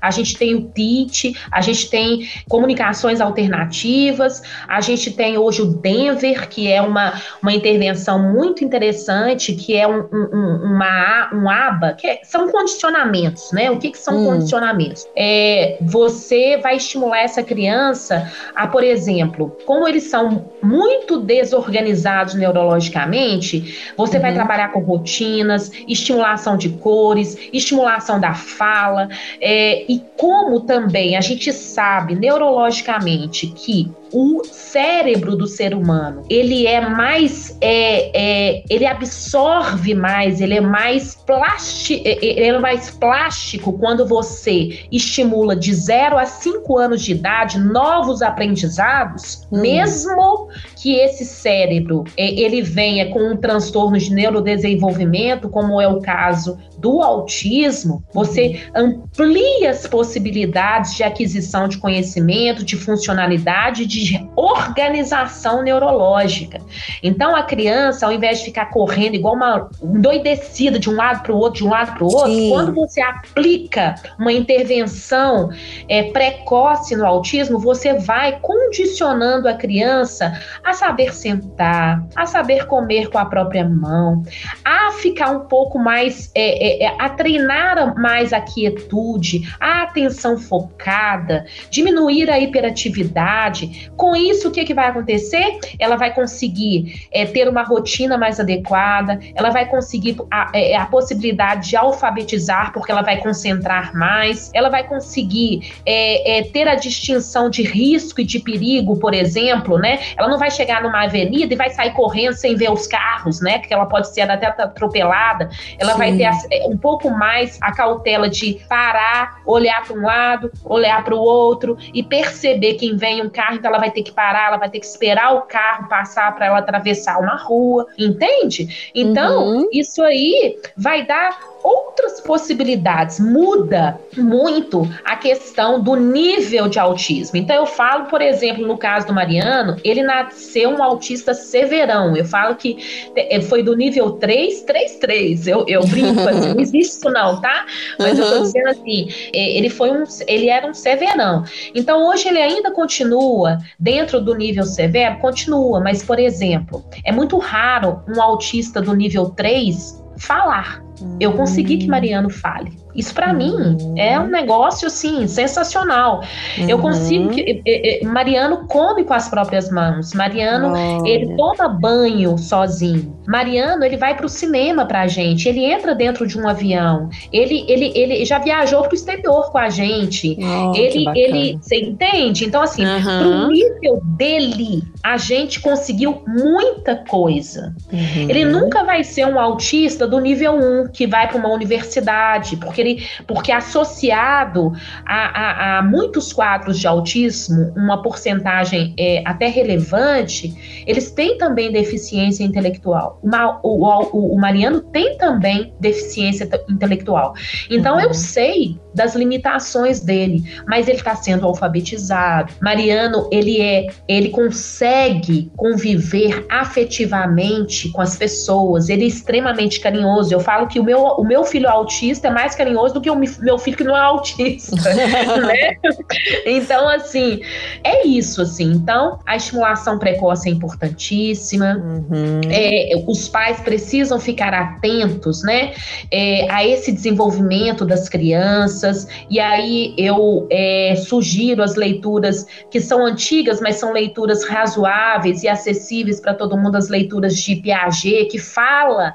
[0.00, 5.66] a gente tem o TIT, a gente tem comunicações alternativas, a gente tem hoje o
[5.66, 11.50] Denver, que é uma, uma uma intervenção muito interessante, que é um, um, uma, um
[11.50, 13.70] aba, que é, são condicionamentos, né?
[13.70, 14.26] O que, que são hum.
[14.26, 15.06] condicionamentos?
[15.16, 23.92] É, você vai estimular essa criança a, por exemplo, como eles são muito desorganizados neurologicamente,
[23.96, 24.22] você uhum.
[24.22, 29.08] vai trabalhar com rotinas, estimulação de cores, estimulação da fala,
[29.40, 36.66] é, e como também a gente sabe neurologicamente que o cérebro do ser humano ele
[36.66, 42.58] é mais é, é, ele absorve mais ele é mais plástico é, é, ele é
[42.58, 49.60] mais plástico quando você estimula de 0 a 5 anos de idade novos aprendizados hum.
[49.60, 56.00] mesmo que esse cérebro é, ele venha com um transtorno de neurodesenvolvimento como é o
[56.00, 63.99] caso do autismo, você amplia as possibilidades de aquisição de conhecimento, de funcionalidade, de
[64.36, 66.58] organização neurológica.
[67.02, 71.32] Então, a criança, ao invés de ficar correndo igual uma endoidecida de um lado para
[71.32, 72.50] o outro, de um lado para o outro, Sim.
[72.50, 75.50] quando você aplica uma intervenção
[75.88, 80.32] é, precoce no autismo, você vai condicionando a criança
[80.64, 84.22] a saber sentar, a saber comer com a própria mão,
[84.64, 90.38] a ficar um pouco mais é, é, é, a treinar mais a quietude, a atenção
[90.38, 93.89] focada, diminuir a hiperatividade.
[93.96, 95.58] Com isso, o que, que vai acontecer?
[95.78, 100.86] Ela vai conseguir é, ter uma rotina mais adequada, ela vai conseguir a, é, a,
[100.86, 106.74] possibilidade de alfabetizar, porque ela vai concentrar mais, ela vai conseguir é, é, ter a
[106.74, 110.00] distinção de risco e de perigo, por exemplo, né?
[110.16, 113.58] Ela não vai chegar numa avenida e vai sair correndo sem ver os carros, né?
[113.58, 115.50] Porque ela pode ser até atropelada.
[115.78, 115.98] Ela Sim.
[115.98, 116.30] vai ter
[116.66, 121.76] um pouco mais a cautela de parar, olhar para um lado, olhar para o outro
[121.92, 124.78] e perceber quem vem um carro, então ela vai ter que parar, ela vai ter
[124.78, 128.90] que esperar o carro passar para ela atravessar uma rua, entende?
[128.94, 129.68] Então, uhum.
[129.72, 137.36] isso aí vai dar outras possibilidades, muda muito a questão do nível de autismo.
[137.36, 142.16] Então, eu falo, por exemplo, no caso do Mariano, ele nasceu um autista severão.
[142.16, 145.46] Eu falo que eh, foi do nível 3, 3, 3.
[145.46, 147.66] Eu, eu brinco assim, não existe isso não, tá?
[147.98, 148.24] Mas uhum.
[148.24, 151.44] eu tô dizendo assim, eh, ele foi um, ele era um severão.
[151.74, 155.18] Então, hoje ele ainda continua dentro do nível severo?
[155.18, 160.82] Continua, mas, por exemplo, é muito raro um autista do nível 3 falar.
[161.20, 162.72] Eu consegui que Mariano fale.
[162.94, 163.36] Isso para uhum.
[163.36, 166.22] mim é um negócio assim sensacional.
[166.58, 166.68] Uhum.
[166.68, 170.12] Eu consigo que Mariano come com as próprias mãos.
[170.14, 171.08] Mariano Olha.
[171.08, 173.16] ele toma banho sozinho.
[173.26, 175.48] Mariano ele vai para o cinema para a gente.
[175.48, 177.08] Ele entra dentro de um avião.
[177.32, 180.36] Ele ele, ele já viajou para o exterior com a gente.
[180.40, 182.44] Oh, ele ele você entende?
[182.44, 183.02] Então assim, uhum.
[183.02, 187.74] pro nível dele a gente conseguiu muita coisa.
[187.92, 188.28] Uhum.
[188.28, 192.79] Ele nunca vai ser um autista do nível 1 que vai para uma universidade, porque
[192.80, 194.72] ele, porque associado
[195.04, 201.70] a, a, a, muitos quadros de autismo, uma porcentagem é, até relevante, eles têm também
[201.70, 203.20] deficiência intelectual.
[203.62, 207.34] O, o, o Mariano tem também deficiência intelectual.
[207.70, 208.00] Então uhum.
[208.00, 212.52] eu sei das limitações dele, mas ele está sendo alfabetizado.
[212.60, 218.88] Mariano, ele é, ele consegue conviver afetivamente com as pessoas.
[218.88, 220.32] Ele é extremamente carinhoso.
[220.32, 223.16] Eu falo que o meu, o meu filho autista é mais carinhoso do que o
[223.16, 224.76] meu filho que não é autista,
[225.46, 225.76] né?
[226.46, 227.40] Então, assim,
[227.84, 228.72] é isso, assim.
[228.72, 231.76] Então, a estimulação precoce é importantíssima.
[231.76, 232.40] Uhum.
[232.50, 235.72] É, os pais precisam ficar atentos, né,
[236.10, 238.79] é, a esse desenvolvimento das crianças.
[239.28, 245.48] E aí eu é, sugiro as leituras que são antigas, mas são leituras razoáveis e
[245.48, 249.14] acessíveis para todo mundo, as leituras de Piaget, que fala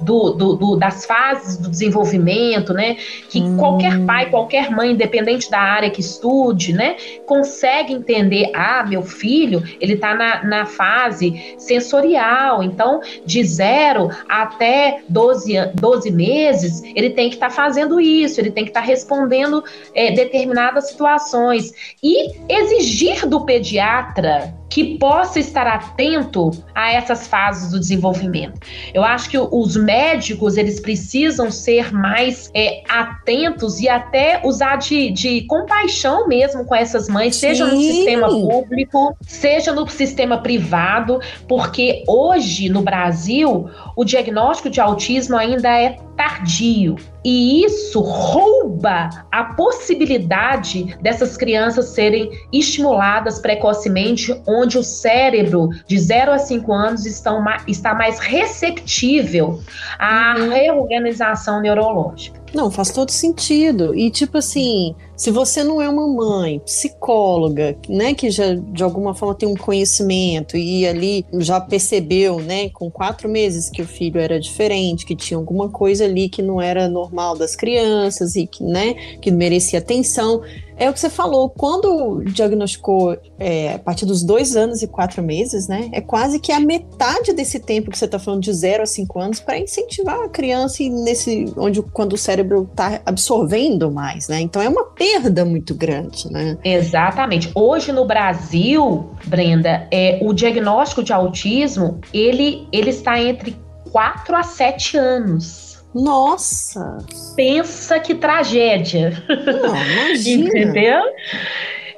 [0.00, 2.96] do, do, do, das fases do desenvolvimento, né?
[3.28, 3.56] Que hum.
[3.56, 6.96] qualquer pai, qualquer mãe, independente da área que estude, né,
[7.26, 15.00] consegue entender, ah, meu filho, ele está na, na fase sensorial, então de zero até
[15.08, 18.86] 12, 12 meses, ele tem que estar tá fazendo isso, ele tem que estar tá
[19.02, 19.62] respondendo
[19.94, 21.72] é, determinadas situações.
[22.02, 28.58] E exigir do pediatra que possa estar atento a essas fases do desenvolvimento.
[28.94, 35.10] Eu acho que os médicos eles precisam ser mais é, atentos e até usar de,
[35.10, 37.48] de, compaixão mesmo com essas mães, Sim.
[37.48, 44.80] seja no sistema público, seja no sistema privado, porque hoje no Brasil o diagnóstico de
[44.80, 46.96] autismo ainda é tardio.
[47.24, 56.32] E isso rouba a possibilidade dessas crianças serem estimuladas precocemente, onde o cérebro de 0
[56.32, 59.60] a 5 anos estão, está mais receptível
[59.98, 60.48] à uhum.
[60.50, 62.41] reorganização neurológica.
[62.54, 63.94] Não, faz todo sentido.
[63.94, 69.14] E tipo assim, se você não é uma mãe, psicóloga, né, que já de alguma
[69.14, 74.18] forma tem um conhecimento e ali já percebeu, né, com quatro meses que o filho
[74.18, 78.64] era diferente, que tinha alguma coisa ali que não era normal das crianças e que,
[78.64, 80.42] né, que merecia atenção,
[80.76, 85.22] é o que você falou, quando diagnosticou é, a partir dos dois anos e quatro
[85.22, 85.88] meses, né?
[85.92, 89.20] É quase que a metade desse tempo que você está falando de zero a cinco
[89.20, 94.40] anos para incentivar a criança e nesse onde quando o cérebro está absorvendo mais, né?
[94.40, 96.56] Então é uma perda muito grande, né?
[96.64, 97.50] Exatamente.
[97.54, 103.56] Hoje no Brasil, Brenda, é, o diagnóstico de autismo ele ele está entre
[103.90, 105.72] quatro a sete anos.
[105.94, 106.98] Nossa!
[107.36, 109.22] Pensa que tragédia.
[109.28, 110.48] Não, imagina.
[110.48, 111.02] Entendeu?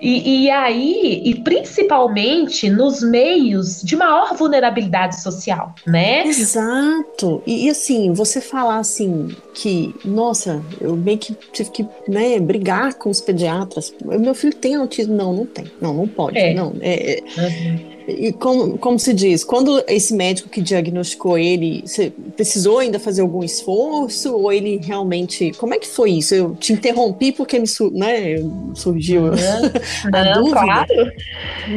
[0.01, 6.27] E, e, aí, e principalmente nos meios de maior vulnerabilidade social, né?
[6.27, 7.43] Exato.
[7.47, 12.95] E, e, assim, você falar assim que, nossa, eu meio que tive que né, brigar
[12.95, 13.95] com os pediatras.
[14.05, 15.15] Meu filho tem autismo?
[15.15, 15.71] Não, não tem.
[15.81, 16.39] Não, não pode.
[16.39, 16.55] É.
[16.55, 17.23] Não, é, é.
[17.39, 17.94] uhum.
[18.07, 23.23] E como, como se diz, quando esse médico que diagnosticou ele, você precisou ainda fazer
[23.23, 24.37] algum esforço?
[24.37, 25.53] Ou ele realmente.
[25.53, 26.35] Como é que foi isso?
[26.35, 28.37] Eu te interrompi porque me né,
[28.75, 29.31] surgiu
[30.13, 30.61] a não, dúvida.
[30.61, 31.13] Claro.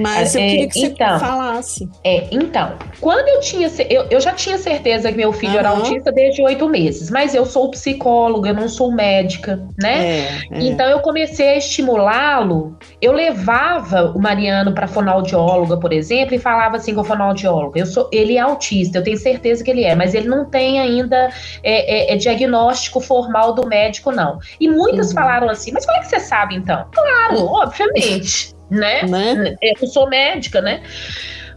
[0.01, 1.89] Mas eu é, queria que então, você falasse.
[2.03, 3.71] É, então, quando eu tinha.
[3.89, 5.59] Eu, eu já tinha certeza que meu filho uhum.
[5.59, 10.07] era autista desde oito meses, mas eu sou psicóloga, eu não sou médica, né?
[10.07, 10.59] É, é.
[10.59, 12.77] Então eu comecei a estimulá-lo.
[13.01, 17.85] Eu levava o Mariano para fonoaudióloga, por exemplo sempre falava assim com o fonoaudiólogo, eu
[17.85, 21.29] sou, ele é autista, eu tenho certeza que ele é, mas ele não tem ainda
[21.63, 24.39] é, é, é diagnóstico formal do médico, não.
[24.59, 25.13] E muitas uhum.
[25.13, 26.85] falaram assim, mas como é que você sabe então?
[26.91, 29.03] Claro, obviamente, né?
[29.03, 29.55] né?
[29.61, 30.81] Eu sou médica, né?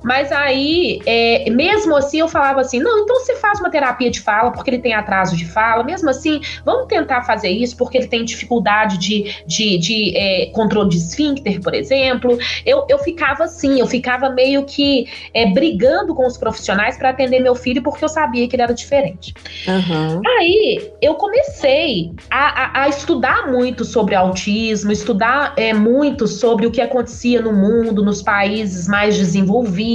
[0.03, 4.21] Mas aí, é, mesmo assim, eu falava assim: não, então você faz uma terapia de
[4.21, 5.85] fala porque ele tem atraso de fala.
[5.85, 10.91] Mesmo assim, vamos tentar fazer isso porque ele tem dificuldade de, de, de é, controle
[10.91, 12.39] de esfíncter, por exemplo.
[12.65, 17.41] Eu, eu ficava assim, eu ficava meio que é, brigando com os profissionais para atender
[17.41, 19.35] meu filho porque eu sabia que ele era diferente.
[19.67, 20.23] Uhum.
[20.39, 26.71] Aí eu comecei a, a, a, estudar muito sobre autismo, estudar é, muito sobre o
[26.71, 29.90] que acontecia no mundo, nos países mais desenvolvidos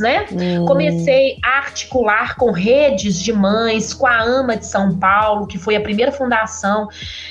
[0.00, 0.26] né?
[0.32, 0.64] Hum.
[0.66, 5.76] Comecei a articular com redes de mães, com a AMA de São Paulo, que foi
[5.76, 6.88] a primeira fundação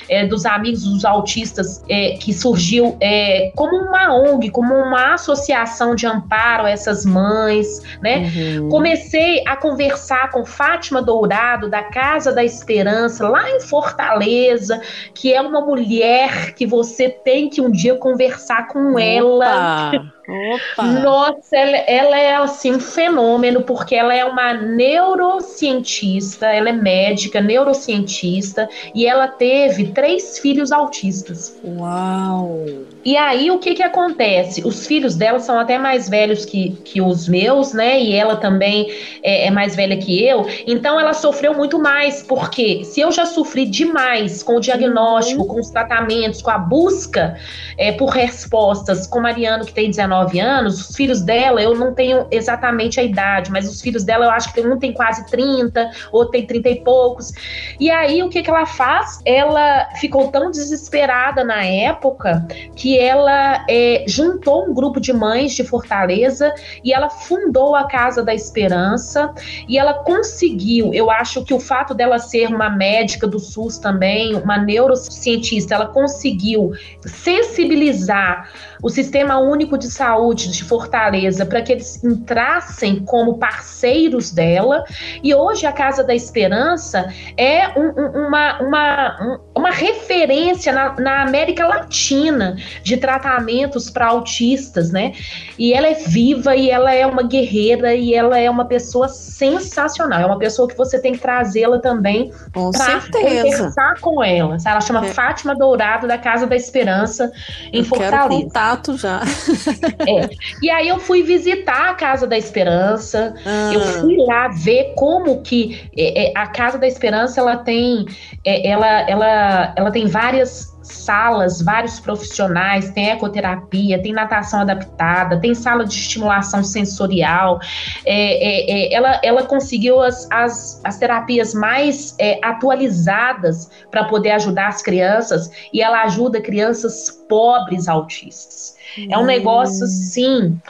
[0.08, 5.94] é, dos Amigos dos Autistas, é, que surgiu é, como uma ONG, como uma associação
[5.94, 8.30] de amparo a essas mães, né?
[8.34, 8.68] Uhum.
[8.68, 14.80] Comecei a conversar com Fátima Dourado, da Casa da Esperança, lá em Fortaleza,
[15.14, 19.02] que é uma mulher que você tem que um dia conversar com Opa.
[19.02, 20.82] ela Opa!
[20.86, 27.40] Nossa, ela, ela, é assim um fenômeno, porque ela é uma neurocientista, ela é médica,
[27.40, 31.58] neurocientista, e ela teve três filhos autistas.
[31.64, 32.64] Uau!
[33.04, 34.62] E aí, o que que acontece?
[34.64, 38.00] Os filhos dela são até mais velhos que, que os meus, né?
[38.00, 38.88] E ela também
[39.22, 40.46] é, é mais velha que eu.
[40.66, 45.48] Então, ela sofreu muito mais, porque se eu já sofri demais com o diagnóstico, uhum.
[45.48, 47.36] com os tratamentos, com a busca
[47.76, 52.26] é, por respostas, com Mariano, que tem 19 anos, os filhos dela, eu não tenho
[52.30, 56.32] exatamente a idade, mas os filhos dela, eu acho que um tem quase 30, outro
[56.32, 57.32] tem 30 e poucos.
[57.78, 59.20] E aí, o que que ela faz?
[59.24, 65.64] Ela ficou tão desesperada na época que ela é, juntou um grupo de mães de
[65.64, 66.52] Fortaleza
[66.84, 69.32] e ela fundou a Casa da Esperança
[69.68, 74.34] e ela conseguiu, eu acho que o fato dela ser uma médica do SUS também,
[74.34, 76.72] uma neurocientista, ela conseguiu
[77.04, 78.50] sensibilizar
[78.82, 84.82] o Sistema Único de Saúde de Fortaleza para que eles entrassem como parceiros dela.
[85.22, 91.22] E hoje a Casa da Esperança é um, um, uma, uma, uma referência na, na
[91.22, 95.12] América Latina de tratamentos para autistas, né?
[95.58, 100.22] E ela é viva e ela é uma guerreira e ela é uma pessoa sensacional.
[100.22, 104.56] É uma pessoa que você tem que trazê-la também para conversar com ela.
[104.64, 105.12] Ela chama é.
[105.12, 107.30] Fátima Dourado da Casa da Esperança
[107.70, 108.28] em Eu Fortaleza.
[108.28, 109.20] Quero contato já.
[110.06, 110.30] é.
[110.62, 113.34] E aí eu fui visitar a Casa da Esperança.
[113.44, 113.70] Ah.
[113.72, 118.06] Eu fui lá ver como que é, é, a Casa da Esperança ela tem
[118.44, 125.54] é, ela, ela, ela tem várias salas, vários profissionais, tem ecoterapia, tem natação adaptada, tem
[125.54, 127.60] sala de estimulação sensorial.
[128.04, 134.32] É, é, é, ela, ela conseguiu as, as, as terapias mais é, atualizadas para poder
[134.32, 138.79] ajudar as crianças e ela ajuda crianças pobres autistas.
[139.08, 139.88] É um negócio, hum.
[139.88, 140.60] sim,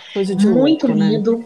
[0.49, 1.39] muito louco, lindo.
[1.39, 1.45] Né?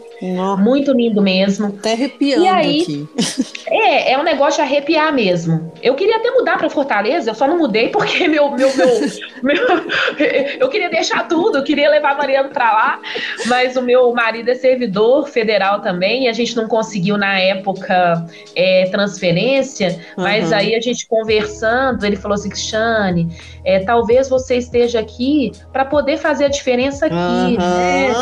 [0.57, 1.67] Muito lindo mesmo.
[1.67, 3.09] Até arrepiando e aí, aqui.
[3.67, 5.73] É, é um negócio de arrepiar mesmo.
[5.81, 8.87] Eu queria até mudar para Fortaleza, eu só não mudei porque meu, meu, meu,
[9.41, 9.65] meu,
[10.59, 12.99] eu queria deixar tudo, eu queria levar Mariano para lá,
[13.47, 18.23] mas o meu marido é servidor federal também, e a gente não conseguiu na época
[18.55, 20.57] é, transferência, mas uhum.
[20.57, 26.17] aí a gente conversando, ele falou assim, Cristiane, é, talvez você esteja aqui para poder
[26.17, 27.57] fazer a diferença aqui, uhum.
[27.57, 28.13] né?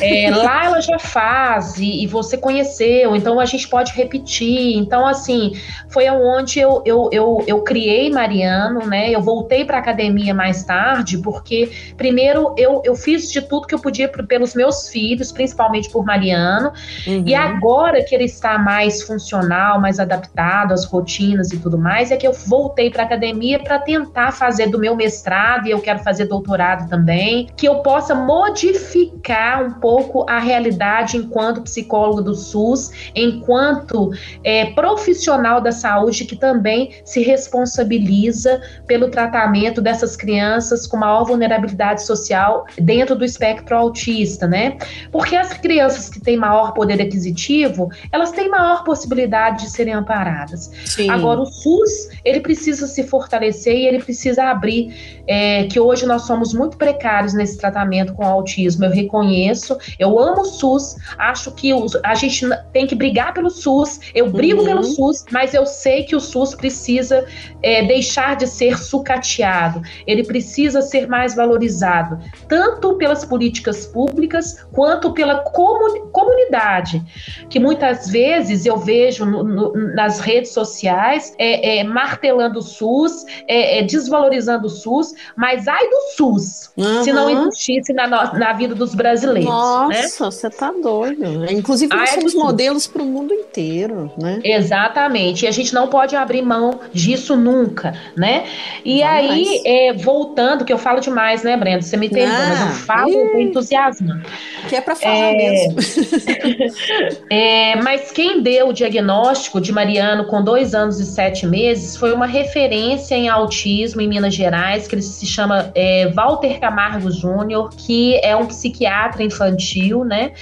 [0.00, 1.33] É, lá ela já faz
[1.78, 4.76] e, e, você conheceu, então a gente pode repetir.
[4.76, 5.52] Então, assim,
[5.88, 9.10] foi aonde eu, eu, eu, eu criei Mariano, né?
[9.10, 13.78] Eu voltei para academia mais tarde, porque primeiro eu, eu fiz de tudo que eu
[13.78, 16.72] podia pelos meus filhos, principalmente por Mariano,
[17.06, 17.24] uhum.
[17.26, 22.16] e agora que ele está mais funcional, mais adaptado às rotinas e tudo mais, é
[22.16, 26.26] que eu voltei para academia para tentar fazer do meu mestrado e eu quero fazer
[26.26, 34.12] doutorado também, que eu possa modificar um pouco a realidade enquanto psicólogo do SUS, enquanto
[34.42, 42.04] é, profissional da saúde que também se responsabiliza pelo tratamento dessas crianças com maior vulnerabilidade
[42.04, 44.76] social dentro do espectro autista, né?
[45.10, 50.70] Porque as crianças que têm maior poder aquisitivo, elas têm maior possibilidade de serem amparadas.
[50.84, 51.10] Sim.
[51.10, 56.22] Agora, o SUS, ele precisa se fortalecer e ele precisa abrir é, que hoje nós
[56.22, 58.84] somos muito precários nesse tratamento com autismo.
[58.84, 61.70] Eu reconheço, eu amo o SUS, acho que
[62.02, 64.66] a gente tem que brigar pelo SUS, eu brigo uhum.
[64.66, 67.26] pelo SUS, mas eu sei que o SUS precisa
[67.62, 75.12] é, deixar de ser sucateado, ele precisa ser mais valorizado, tanto pelas políticas públicas quanto
[75.12, 77.02] pela comun comunidade,
[77.48, 83.24] que muitas vezes eu vejo no, no, nas redes sociais é, é martelando o SUS,
[83.48, 87.02] é, é, desvalorizando o SUS, mas ai do SUS, uhum.
[87.02, 89.44] se não existisse na, na vida dos brasileiros.
[89.44, 89.50] Né?
[89.50, 90.30] Nossa, né?
[90.30, 91.03] você tá doido.
[91.50, 94.40] Inclusive, nós ai somos modelos para o mundo inteiro, né?
[94.42, 95.44] Exatamente.
[95.44, 98.44] E a gente não pode abrir mão disso nunca, né?
[98.84, 99.30] E Jamais.
[99.30, 101.82] aí, é, voltando, que eu falo demais, né, Brenda?
[101.82, 104.20] Você me entendeu, ah, mas eu falo com entusiasmo.
[104.68, 105.36] Que é para falar é...
[105.36, 105.76] mesmo.
[107.30, 112.12] é, mas quem deu o diagnóstico de Mariano com dois anos e sete meses foi
[112.12, 117.70] uma referência em autismo em Minas Gerais, que ele se chama é, Walter Camargo Júnior,
[117.76, 120.32] que é um psiquiatra infantil, né?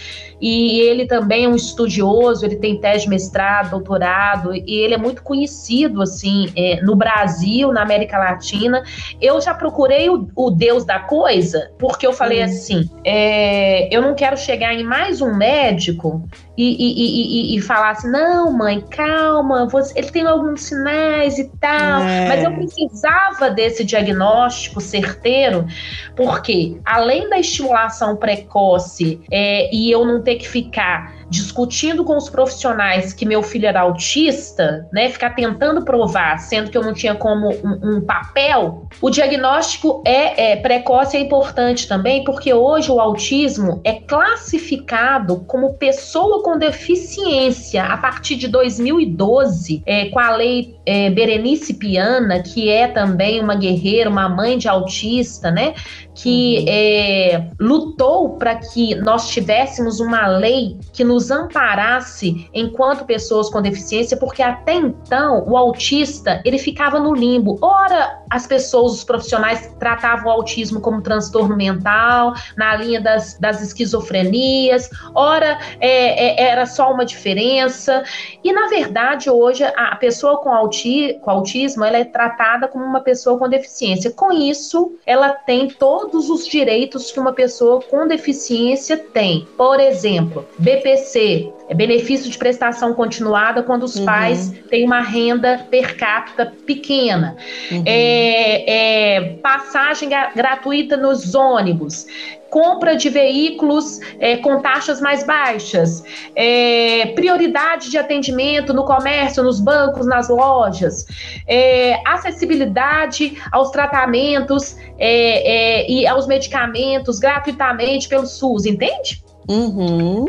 [0.42, 4.98] E ele também é um estudioso, ele tem tese de mestrado, doutorado, e ele é
[4.98, 8.82] muito conhecido, assim, é, no Brasil, na América Latina.
[9.20, 12.46] Eu já procurei o, o Deus da coisa, porque eu falei hum.
[12.46, 17.90] assim, é, eu não quero chegar em mais um médico e, e, e, e, falar
[17.90, 22.02] assim: não, mãe, calma, você, ele tem alguns sinais e tal.
[22.02, 22.28] É.
[22.28, 25.66] Mas eu precisava desse diagnóstico certeiro,
[26.14, 32.28] porque além da estimulação precoce é, e eu não ter que ficar discutindo com os
[32.28, 37.14] profissionais que meu filho era autista, né, ficar tentando provar, sendo que eu não tinha
[37.14, 43.00] como um, um papel, o diagnóstico é, é precoce é importante também, porque hoje o
[43.00, 50.76] autismo é classificado como pessoa com deficiência a partir de 2012, é, com a lei
[50.84, 55.72] é, Berenice Piana, que é também uma guerreira, uma mãe de autista, né?
[56.14, 56.64] Que uhum.
[56.68, 64.16] é, lutou para que nós tivéssemos uma lei que nos amparasse enquanto pessoas com deficiência,
[64.16, 67.58] porque até então o autista ele ficava no limbo.
[67.62, 73.62] Ora, as pessoas, os profissionais tratavam o autismo como transtorno mental, na linha das, das
[73.62, 78.02] esquizofrenias, ora é, é, era só uma diferença.
[78.42, 83.00] E na verdade, hoje, a pessoa com, auti com autismo ela é tratada como uma
[83.00, 84.10] pessoa com deficiência.
[84.10, 89.46] Com isso, ela tem todo todos os direitos que uma pessoa com deficiência tem.
[89.56, 94.04] Por exemplo, BPC, é benefício de prestação continuada quando os uhum.
[94.04, 97.36] pais têm uma renda per capita pequena.
[97.70, 97.84] Uhum.
[97.86, 102.06] É, é, passagem gratuita nos ônibus
[102.52, 106.04] compra de veículos é, com taxas mais baixas,
[106.36, 111.06] é, prioridade de atendimento no comércio, nos bancos, nas lojas,
[111.48, 119.24] é, acessibilidade aos tratamentos é, é, e aos medicamentos gratuitamente pelo SUS, entende?
[119.48, 120.26] Uhum.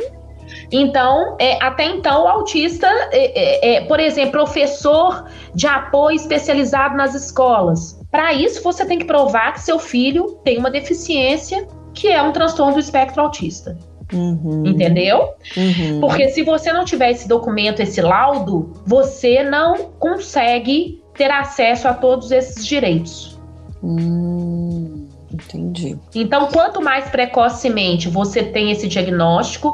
[0.72, 7.14] Então, é, até então, o autista, é, é, por exemplo, professor de apoio especializado nas
[7.14, 8.00] escolas.
[8.10, 12.32] Para isso, você tem que provar que seu filho tem uma deficiência que é um
[12.32, 13.78] transtorno do espectro autista.
[14.12, 14.66] Uhum.
[14.66, 15.34] Entendeu?
[15.56, 16.00] Uhum.
[16.02, 21.94] Porque se você não tiver esse documento, esse laudo, você não consegue ter acesso a
[21.94, 23.40] todos esses direitos.
[23.84, 25.98] Hum, entendi.
[26.16, 29.74] Então, quanto mais precocemente você tem esse diagnóstico,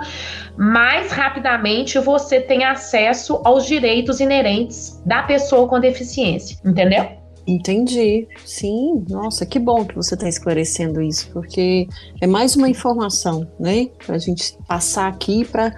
[0.57, 6.57] mais rapidamente você tem acesso aos direitos inerentes da pessoa com deficiência.
[6.65, 7.18] Entendeu?
[7.49, 8.27] Entendi.
[8.45, 11.87] Sim, nossa, que bom que você está esclarecendo isso, porque
[12.21, 13.87] é mais uma informação, né?
[14.05, 15.73] Para a gente passar aqui para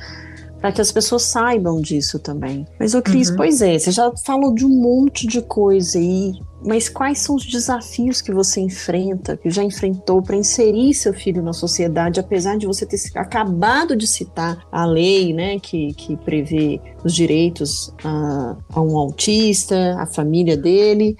[0.60, 2.68] para que as pessoas saibam disso também.
[2.80, 3.36] Mas, ô Cris, uhum.
[3.36, 7.44] pois é, você já falou de um monte de coisa aí, mas quais são os
[7.44, 12.68] desafios que você enfrenta, que já enfrentou para inserir seu filho na sociedade, apesar de
[12.68, 18.82] você ter acabado de citar a lei, né, que, que prevê os direitos a, a
[18.82, 21.18] um autista, a família dele,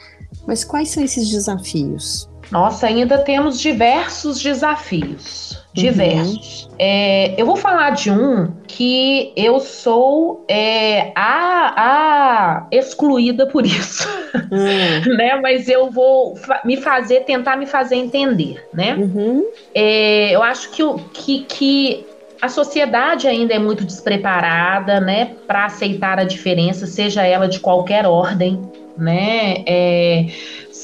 [0.48, 2.30] mas quais são esses desafios?
[2.52, 5.58] Nossa, ainda temos diversos desafios.
[5.74, 6.66] Diversos.
[6.66, 6.76] Uhum.
[6.78, 14.06] É, eu vou falar de um que eu sou é, a, a excluída por isso,
[14.52, 15.16] uhum.
[15.16, 15.40] né?
[15.40, 18.96] Mas eu vou me fazer, tentar me fazer entender, né?
[18.96, 19.46] Uhum.
[19.74, 22.06] É, eu acho que, que, que
[22.42, 28.06] a sociedade ainda é muito despreparada, né, para aceitar a diferença, seja ela de qualquer
[28.06, 28.60] ordem,
[28.98, 29.64] né?
[29.68, 30.26] É,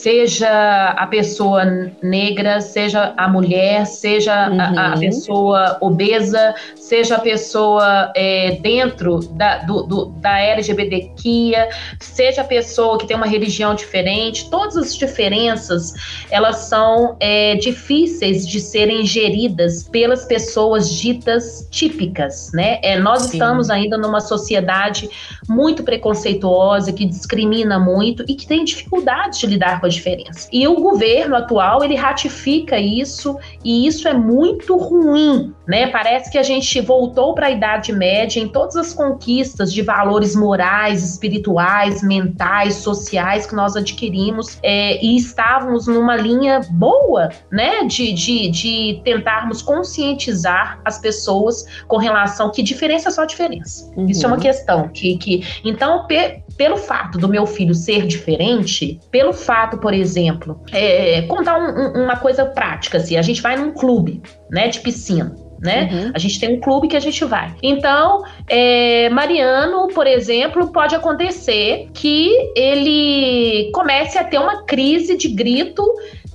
[0.07, 1.65] seja a pessoa
[2.01, 4.61] negra, seja a mulher, seja uhum.
[4.61, 4.99] a, a, uhum.
[5.01, 11.67] pessoa obesa, seja a pessoa é, dentro da, do, do, da LGBTQIA,
[11.99, 15.91] seja a pessoa que tem uma religião diferente, todas as diferenças
[16.31, 22.79] elas são é, difíceis de serem geridas pelas pessoas ditas típicas, né?
[22.81, 23.33] É, nós Sim.
[23.33, 25.09] estamos ainda numa sociedade
[25.49, 30.47] muito preconceituosa que discrimina muito e que tem dificuldade de lidar com a diferença.
[30.51, 35.87] E o governo atual, ele ratifica isso e isso é muito ruim, né?
[35.87, 40.35] Parece que a gente voltou para a Idade Média em todas as conquistas de valores
[40.35, 47.83] morais, espirituais, mentais, sociais que nós adquirimos é, e estávamos numa linha boa, né?
[47.83, 53.91] De, de, de tentarmos conscientizar as pessoas com relação que diferença é só diferença.
[53.95, 54.05] Uhum.
[54.07, 58.99] Isso é uma questão que, que então pe, pelo fato do meu filho ser diferente,
[59.11, 63.55] pelo fato, por exemplo, é, contar um, um, uma coisa prática, assim, a gente vai
[63.55, 65.35] num clube, né, de piscina.
[65.59, 65.89] Né?
[65.91, 66.11] Uhum.
[66.13, 67.53] A gente tem um clube que a gente vai.
[67.63, 75.27] Então, é, Mariano, por exemplo, pode acontecer que ele comece a ter uma crise de
[75.29, 75.83] grito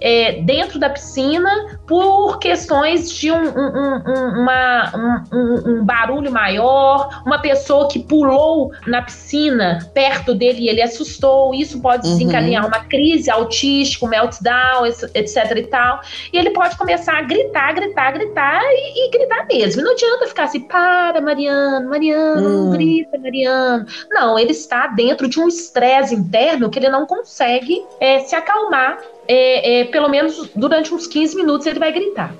[0.02, 4.92] é, dentro da piscina por questões de um, um, um, uma,
[5.32, 11.54] um, barulho maior, uma pessoa que pulou na piscina perto dele e ele assustou.
[11.54, 12.12] Isso pode uhum.
[12.12, 16.00] desencadear uma crise autística, um meltdown, etc e tal.
[16.32, 19.80] E ele pode começar a gritar, gritar, gritar e, e gritar mesmo.
[19.80, 22.64] E não adianta ficar assim, para, Mariano, Mariano, hum.
[22.64, 23.86] não grita, Mariano.
[24.10, 28.98] Não, ele está dentro de um estresse interno que ele não consegue é, se acalmar
[29.32, 32.34] é, é, pelo menos durante uns 15 minutos ele vai gritar.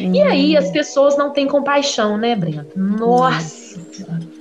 [0.00, 0.14] Hum.
[0.14, 2.68] E aí as pessoas não têm compaixão, né, Brenda?
[2.76, 3.65] Nossa!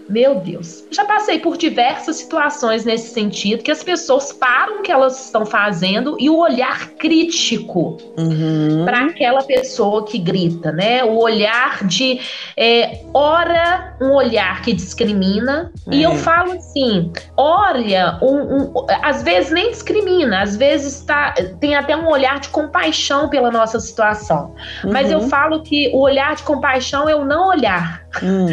[0.07, 0.83] Meu Deus.
[0.91, 5.45] Já passei por diversas situações nesse sentido, que as pessoas param o que elas estão
[5.45, 8.85] fazendo e o olhar crítico uhum.
[8.85, 11.03] para aquela pessoa que grita, né?
[11.03, 12.19] O olhar de.
[12.55, 15.71] É, ora, um olhar que discrimina.
[15.87, 15.95] É.
[15.95, 16.17] E eu é.
[16.17, 22.07] falo assim: olha, um, um, às vezes nem discrimina, às vezes tá, tem até um
[22.07, 24.53] olhar de compaixão pela nossa situação.
[24.83, 24.91] Uhum.
[24.91, 25.29] Mas eu uhum.
[25.29, 28.04] falo que o olhar de compaixão é o não olhar.
[28.23, 28.47] Hum.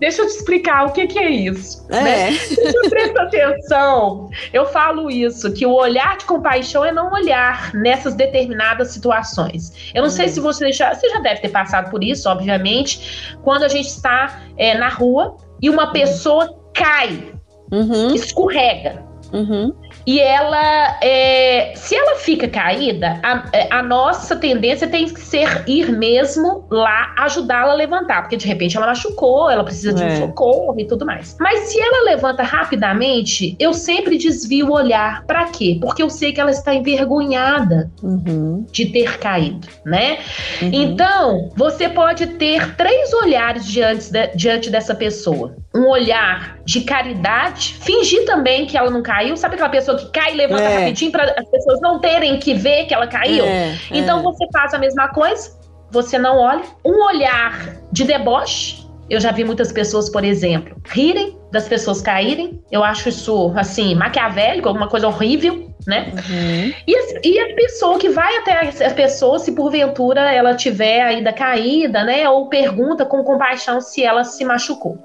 [0.00, 1.86] Deixa eu te explicar o que, que é isso.
[1.90, 2.02] É.
[2.02, 2.30] Né?
[2.30, 4.30] Deixa eu prestar atenção.
[4.52, 9.92] Eu falo isso, que o olhar de compaixão é não olhar nessas determinadas situações.
[9.94, 10.12] Eu não hum.
[10.12, 13.88] sei se você já, você já deve ter passado por isso, obviamente, quando a gente
[13.88, 17.32] está é, na rua e uma pessoa cai,
[17.72, 18.14] uhum.
[18.14, 19.02] escorrega.
[19.32, 19.74] Uhum
[20.06, 25.64] e ela, é, se ela fica caída, a, é, a, nossa tendência tem que ser
[25.66, 30.06] ir mesmo lá ajudá-la a levantar, porque de repente ela machucou, ela precisa de um
[30.06, 30.16] é.
[30.16, 31.36] socorro e tudo mais.
[31.40, 35.24] Mas se ela levanta rapidamente, eu sempre desvio o olhar.
[35.24, 35.78] Para quê?
[35.80, 38.66] Porque eu sei que ela está envergonhada uhum.
[38.70, 40.18] de ter caído, né?
[40.60, 40.70] Uhum.
[40.72, 47.74] Então, você pode ter três olhares diante, de, diante dessa pessoa: um olhar de caridade,
[47.80, 50.78] fingir também que ela não caiu, sabe aquela pessoa que cai e levanta é.
[50.78, 53.44] rapidinho para as pessoas não terem que ver que ela caiu.
[53.44, 54.22] É, então é.
[54.22, 55.50] você faz a mesma coisa,
[55.90, 56.62] você não olha.
[56.84, 58.84] Um olhar de deboche.
[59.10, 62.60] Eu já vi muitas pessoas, por exemplo, rirem das pessoas caírem.
[62.70, 66.12] Eu acho isso, assim, maquiavélico, alguma coisa horrível né?
[66.12, 66.72] Uhum.
[66.86, 71.32] E, a, e, a, pessoa que vai até a pessoa, se porventura ela tiver ainda
[71.32, 72.28] caída, né?
[72.28, 74.98] Ou pergunta com compaixão se ela se machucou.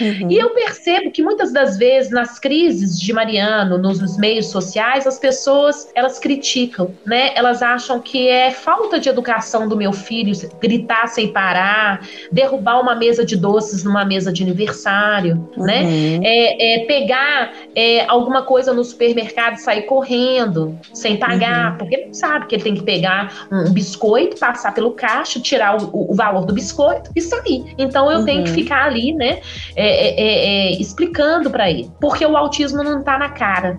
[0.00, 0.30] Uhum.
[0.30, 5.06] E eu percebo que muitas das vezes nas crises de Mariano, nos, nos, meios sociais,
[5.06, 7.32] as pessoas elas criticam, né?
[7.34, 12.00] Elas acham que é falta de educação do meu filho gritar sem parar,
[12.32, 15.82] derrubar uma mesa de doces numa mesa de aniversário, né?
[15.94, 16.20] Uhum.
[16.22, 21.78] É, é pegar é, alguma coisa no supermercado e sair correndo sem pagar, uhum.
[21.78, 25.76] porque ele não sabe que ele tem que pegar um biscoito, passar pelo caixa, tirar
[25.82, 27.74] o, o valor do biscoito e sair.
[27.78, 28.24] Então eu uhum.
[28.24, 28.56] tenho que uhum.
[28.56, 29.40] ficar ali, né,
[29.76, 31.90] é, é, é, explicando para ele.
[32.00, 33.78] Porque o autismo não tá na cara.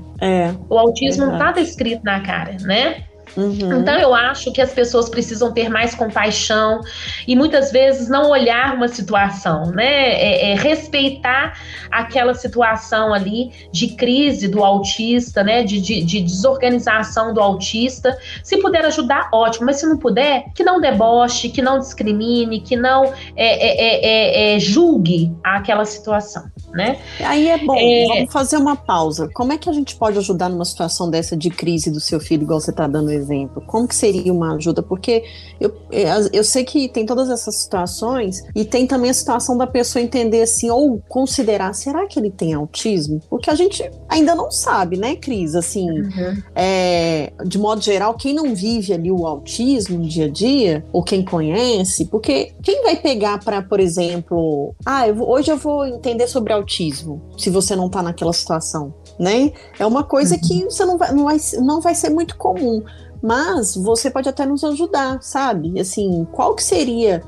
[0.70, 3.04] O autismo não tá descrito na cara, né?
[3.36, 3.82] Uhum.
[3.82, 6.82] Então eu acho que as pessoas precisam ter mais compaixão
[7.28, 10.14] e muitas vezes não olhar uma situação, né?
[10.14, 11.60] É, é respeitar
[11.92, 15.64] aquela situação ali de crise do autista, né?
[15.64, 18.18] De, de, de, desorganização do autista.
[18.44, 22.76] Se puder ajudar, ótimo, mas se não puder, que não deboche, que não discrimine, que
[22.76, 23.06] não
[23.36, 26.46] é, é, é, é julgue aquela situação,
[26.76, 27.00] né?
[27.22, 27.76] Aí é bom,
[28.08, 29.30] vamos fazer uma pausa.
[29.34, 32.44] Como é que a gente pode ajudar numa situação dessa de crise do seu filho,
[32.44, 33.64] igual você está dando exemplo?
[33.66, 34.84] Como que seria uma ajuda?
[34.84, 35.24] Porque
[35.60, 35.74] eu,
[36.34, 40.42] eu sei que tem todas essas situações e tem também a situação da pessoa entender
[40.42, 43.22] assim, ou considerar, será que ele tem autismo?
[43.30, 45.56] Porque a gente ainda não sabe, né, Cris?
[45.56, 46.44] Assim, uhum.
[46.54, 51.02] é, de modo geral, quem não vive ali o autismo no dia a dia, ou
[51.02, 55.86] quem conhece, porque quem vai pegar para, por exemplo, ah, eu vou, hoje eu vou
[55.86, 56.65] entender sobre autismo,
[57.38, 59.52] se você não tá naquela situação né?
[59.80, 60.42] É uma coisa uhum.
[60.42, 62.84] que você não vai, não vai, não vai ser muito comum
[63.26, 65.80] mas você pode até nos ajudar, sabe?
[65.80, 67.24] Assim, qual que seria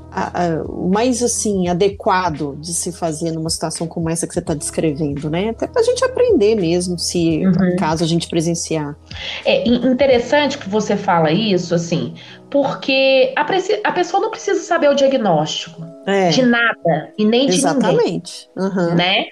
[0.68, 5.28] o mais assim adequado de se fazer numa situação como essa que você está descrevendo,
[5.28, 5.50] né?
[5.50, 7.76] Até para a gente aprender mesmo, se uhum.
[7.78, 8.96] caso a gente presenciar.
[9.44, 12.14] É interessante que você fala isso, assim,
[12.50, 13.42] porque a,
[13.84, 16.30] a pessoa não precisa saber o diagnóstico é.
[16.30, 18.50] de nada e nem de Exatamente.
[18.56, 18.96] ninguém, uhum.
[18.96, 19.26] né?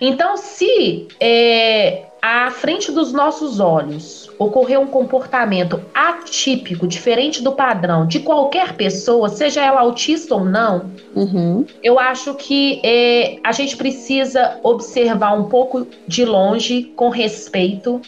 [0.00, 8.06] Então, se é, à frente dos nossos olhos ocorrer um comportamento atípico, diferente do padrão
[8.06, 11.66] de qualquer pessoa, seja ela autista ou não, uhum.
[11.82, 18.00] eu acho que é, a gente precisa observar um pouco de longe, com respeito,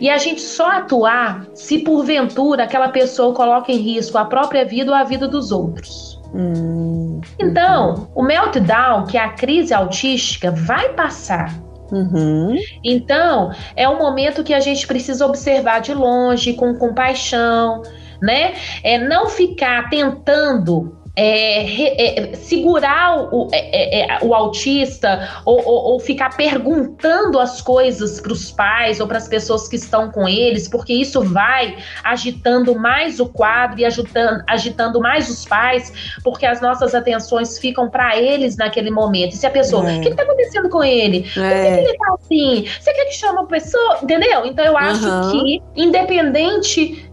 [0.00, 4.92] e a gente só atuar se porventura aquela pessoa coloca em risco a própria vida
[4.92, 6.20] ou a vida dos outros.
[6.34, 11.54] Hum, então, o meltdown, que é a crise autística, vai passar.
[11.92, 12.56] Uhum.
[12.82, 17.82] Então, é um momento que a gente precisa observar de longe, com compaixão,
[18.20, 18.54] né?
[18.82, 25.92] É não ficar tentando é, é, segurar o, é, é, é, o autista ou, ou,
[25.92, 30.26] ou, ficar perguntando as coisas para os pais ou para as pessoas que estão com
[30.26, 35.92] eles, porque isso vai agitando mais o quadro e agitando, agitando mais os pais,
[36.24, 39.34] porque as nossas atenções ficam para eles naquele momento.
[39.34, 41.22] E se a pessoa, o que está acontecendo com ele?
[41.22, 42.66] Por que, ele está assim?
[42.80, 43.98] Você quer que chame a pessoa?
[44.02, 44.46] Entendeu?
[44.46, 45.30] Então eu acho uhum.
[45.30, 47.11] que, independente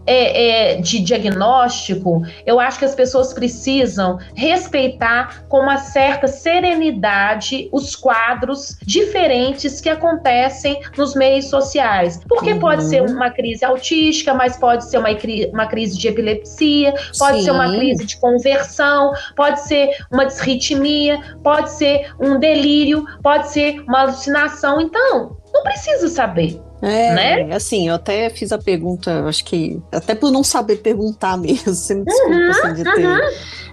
[0.80, 7.94] de diagnóstico, eu acho que as pessoas precisam precisam respeitar com uma certa serenidade os
[7.94, 12.20] quadros diferentes que acontecem nos meios sociais.
[12.28, 12.58] Porque uhum.
[12.58, 15.08] pode ser uma crise autística, mas pode ser uma,
[15.52, 17.44] uma crise de epilepsia, pode Sim.
[17.44, 23.80] ser uma crise de conversão, pode ser uma disritmia, pode ser um delírio, pode ser
[23.86, 24.80] uma alucinação.
[24.80, 26.69] Então, não precisa saber.
[26.82, 27.54] É, né?
[27.54, 31.94] assim, eu até fiz a pergunta, acho que até por não saber perguntar mesmo, você
[31.94, 33.06] me desculpa uhum, assim, de ter.
[33.06, 33.20] Uhum.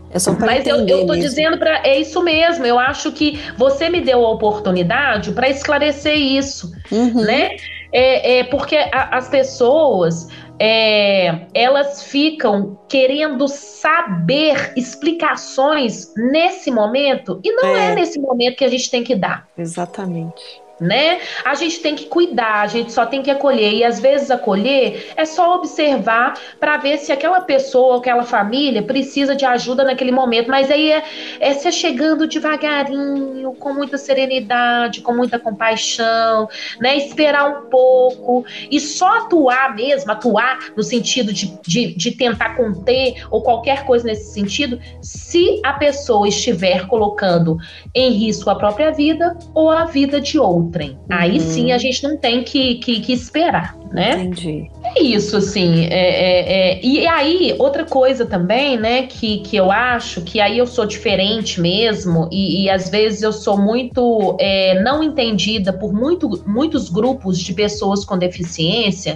[0.09, 1.21] É só Mas eu, eu tô mesmo.
[1.21, 2.65] dizendo para é isso mesmo.
[2.65, 7.23] Eu acho que você me deu a oportunidade para esclarecer isso, uhum.
[7.25, 7.57] né?
[7.91, 10.29] É, é porque a, as pessoas
[10.59, 17.91] é, elas ficam querendo saber explicações nesse momento e não é.
[17.91, 19.45] é nesse momento que a gente tem que dar.
[19.57, 21.19] Exatamente né?
[21.43, 25.11] A gente tem que cuidar, a gente só tem que acolher e às vezes acolher
[25.15, 30.49] é só observar para ver se aquela pessoa, aquela família precisa de ajuda naquele momento,
[30.49, 31.03] mas aí é,
[31.39, 36.47] é ser chegando devagarinho, com muita serenidade, com muita compaixão,
[36.79, 36.97] né?
[36.97, 43.25] Esperar um pouco e só atuar mesmo, atuar no sentido de, de, de tentar conter
[43.31, 47.57] ou qualquer coisa nesse sentido, se a pessoa estiver colocando
[47.95, 50.91] em risco a própria vida ou a vida de outro outrem.
[50.91, 50.97] Uhum.
[51.09, 54.23] Aí sim a gente não tem que, que, que esperar, né?
[54.23, 54.69] Entendi.
[54.83, 55.85] É isso, assim.
[55.85, 60.57] É, é, é, E aí, outra coisa também, né, que, que eu acho que aí
[60.57, 65.93] eu sou diferente mesmo, e, e às vezes eu sou muito é, não entendida por
[65.93, 69.15] muito, muitos grupos de pessoas com deficiência,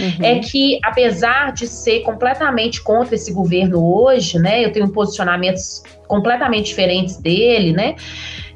[0.00, 0.24] uhum.
[0.24, 6.66] é que apesar de ser completamente contra esse governo hoje, né, eu tenho posicionamentos completamente
[6.66, 7.94] diferentes dele, né?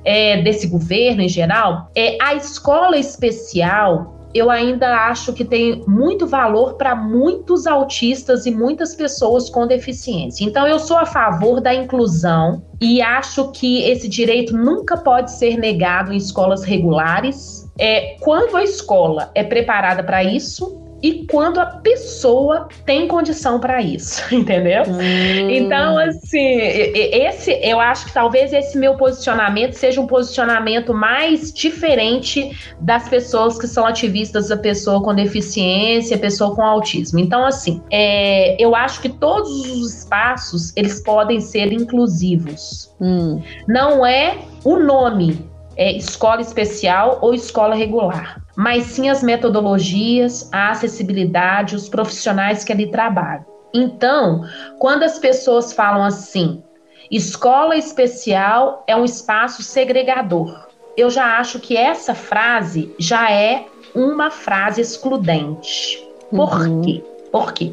[0.07, 6.27] É, desse governo em geral, é a escola especial eu ainda acho que tem muito
[6.27, 10.45] valor para muitos autistas e muitas pessoas com deficiência.
[10.45, 15.57] Então, eu sou a favor da inclusão e acho que esse direito nunca pode ser
[15.57, 17.67] negado em escolas regulares.
[17.79, 23.81] É, quando a escola é preparada para isso, e quando a pessoa tem condição para
[23.81, 24.83] isso, entendeu?
[24.89, 25.51] Hum.
[25.51, 32.51] Então, assim, esse eu acho que talvez esse meu posicionamento seja um posicionamento mais diferente
[32.81, 37.21] das pessoas que são ativistas da pessoa com deficiência, pessoa com autismo.
[37.21, 42.93] Então, assim, é, eu acho que todos os espaços eles podem ser inclusivos.
[43.01, 43.41] Hum.
[43.69, 50.71] Não é o nome é, escola especial ou escola regular, mas sim as metodologias, a
[50.71, 53.45] acessibilidade, os profissionais que ali trabalham.
[53.75, 54.45] Então,
[54.79, 56.63] quando as pessoas falam assim,
[57.11, 64.31] escola especial é um espaço segregador, eu já acho que essa frase já é uma
[64.31, 66.03] frase excludente.
[66.31, 66.81] Por uhum.
[66.81, 67.05] quê?
[67.31, 67.73] Por quê?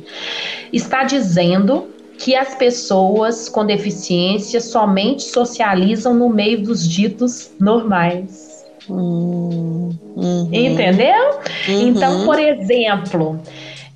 [0.74, 8.53] Está dizendo que as pessoas com deficiência somente socializam no meio dos ditos normais.
[8.90, 9.90] Uhum.
[10.52, 11.40] Entendeu?
[11.68, 11.88] Uhum.
[11.88, 13.40] Então, por exemplo,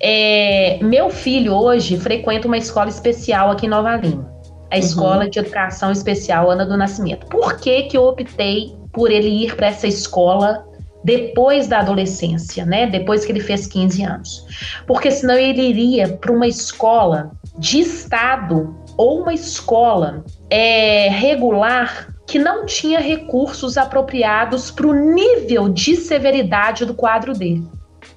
[0.00, 4.32] é, meu filho hoje frequenta uma escola especial aqui em Nova Lima.
[4.70, 4.80] A uhum.
[4.80, 7.26] Escola de Educação Especial Ana do Nascimento.
[7.26, 10.64] Por que, que eu optei por ele ir para essa escola
[11.04, 12.86] depois da adolescência, né?
[12.86, 14.46] Depois que ele fez 15 anos.
[14.86, 22.38] Porque senão ele iria para uma escola de estado ou uma escola é, regular que
[22.38, 27.66] não tinha recursos apropriados para o nível de severidade do quadro dele.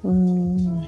[0.04, 0.82] Hum.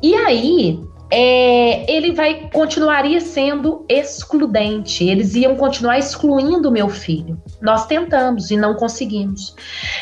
[0.00, 0.78] E aí,
[1.10, 5.04] é, ele vai continuaria sendo excludente.
[5.04, 7.42] Eles iam continuar excluindo meu filho.
[7.60, 9.56] Nós tentamos e não conseguimos.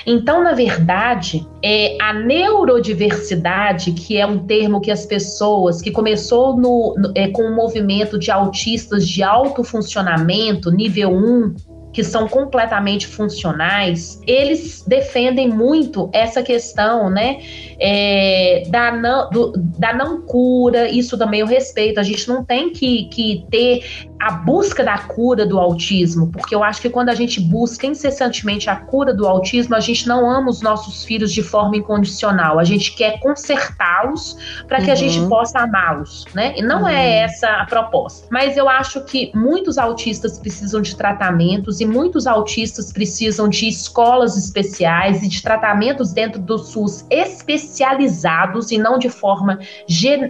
[0.07, 6.55] Então, na verdade, é a neurodiversidade, que é um termo que as pessoas que começou
[6.57, 11.55] no, no é, com o movimento de autistas de alto funcionamento, nível 1,
[11.93, 17.41] que são completamente funcionais, eles defendem muito essa questão, né,
[17.79, 22.71] é, da, não, do, da não cura, isso também eu respeito, a gente não tem
[22.71, 27.15] que, que ter a busca da cura do autismo, porque eu acho que quando a
[27.15, 31.43] gente busca incessantemente a cura do autismo, a gente não ama os nossos filhos de
[31.43, 34.37] forma incondicional, a gente quer consertá-los
[34.69, 34.93] para que uhum.
[34.93, 35.29] a gente uhum.
[35.29, 36.55] possa amá-los, né?
[36.57, 36.99] E não é uhum.
[36.99, 38.29] é essa a proposta.
[38.31, 44.37] Mas eu acho que muitos autistas precisam de tratamentos e muitos autistas precisam de escolas
[44.37, 49.59] especiais e de tratamentos dentro do SUS especializados e não de forma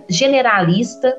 [0.09, 1.15] generalista,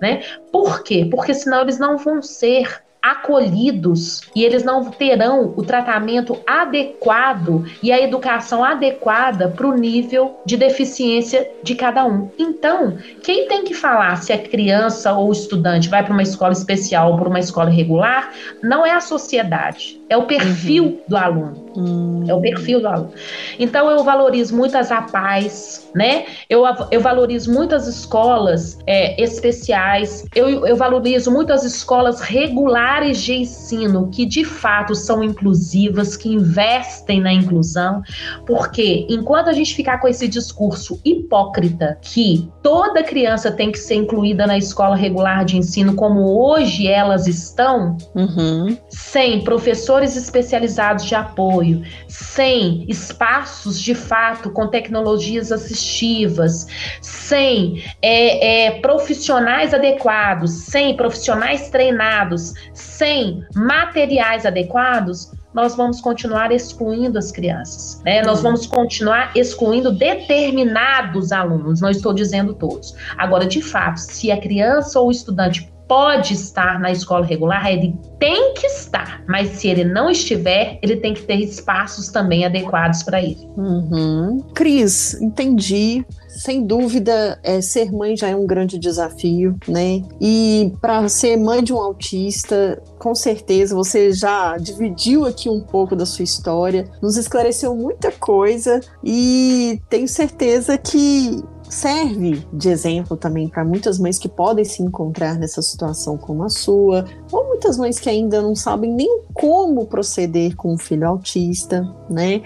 [0.00, 0.22] né?
[0.50, 1.06] Por quê?
[1.10, 7.90] Porque senão eles não vão ser acolhidos e eles não terão o tratamento adequado e
[7.90, 12.30] a educação adequada para o nível de deficiência de cada um.
[12.38, 17.10] Então, quem tem que falar se a criança ou estudante vai para uma escola especial
[17.10, 18.32] ou para uma escola regular
[18.62, 21.00] não é a sociedade, é o perfil uhum.
[21.08, 21.72] do aluno.
[21.74, 22.24] Uhum.
[22.28, 23.12] É o perfil do aluno.
[23.58, 26.26] Então, eu valorizo muito as APAES, né?
[26.50, 33.34] Eu, eu valorizo muitas escolas é, especiais, eu, eu valorizo muito as escolas regulares de
[33.34, 38.02] ensino, que de fato são inclusivas, que investem na inclusão,
[38.46, 43.94] porque enquanto a gente ficar com esse discurso hipócrita que toda criança tem que ser
[43.94, 48.76] incluída na escola regular de ensino, como hoje elas estão, uhum.
[48.90, 56.66] sem professores especializados de apoio, sem espaços de fato com tecnologias assistivas assistivas,
[57.00, 67.18] sem é, é, profissionais adequados, sem profissionais treinados, sem materiais adequados, nós vamos continuar excluindo
[67.18, 68.00] as crianças.
[68.04, 68.22] Né?
[68.22, 68.44] Nós uhum.
[68.44, 72.94] vamos continuar excluindo determinados alunos, não estou dizendo todos.
[73.18, 77.98] Agora, de fato, se a criança ou o estudante pode estar na escola regular, ele
[78.18, 83.02] tem que estar, mas se ele não estiver, ele tem que ter espaços também adequados
[83.02, 83.48] para ele.
[83.56, 84.40] Uhum.
[84.54, 86.04] Cris, entendi
[86.36, 90.02] sem dúvida, é, ser mãe já é um grande desafio, né?
[90.20, 95.94] E para ser mãe de um autista, com certeza você já dividiu aqui um pouco
[95.94, 101.42] da sua história, nos esclareceu muita coisa e tenho certeza que
[101.72, 106.48] serve de exemplo também para muitas mães que podem se encontrar nessa situação como a
[106.50, 111.82] sua, ou muitas mães que ainda não sabem nem como proceder com um filho autista,
[112.10, 112.42] né?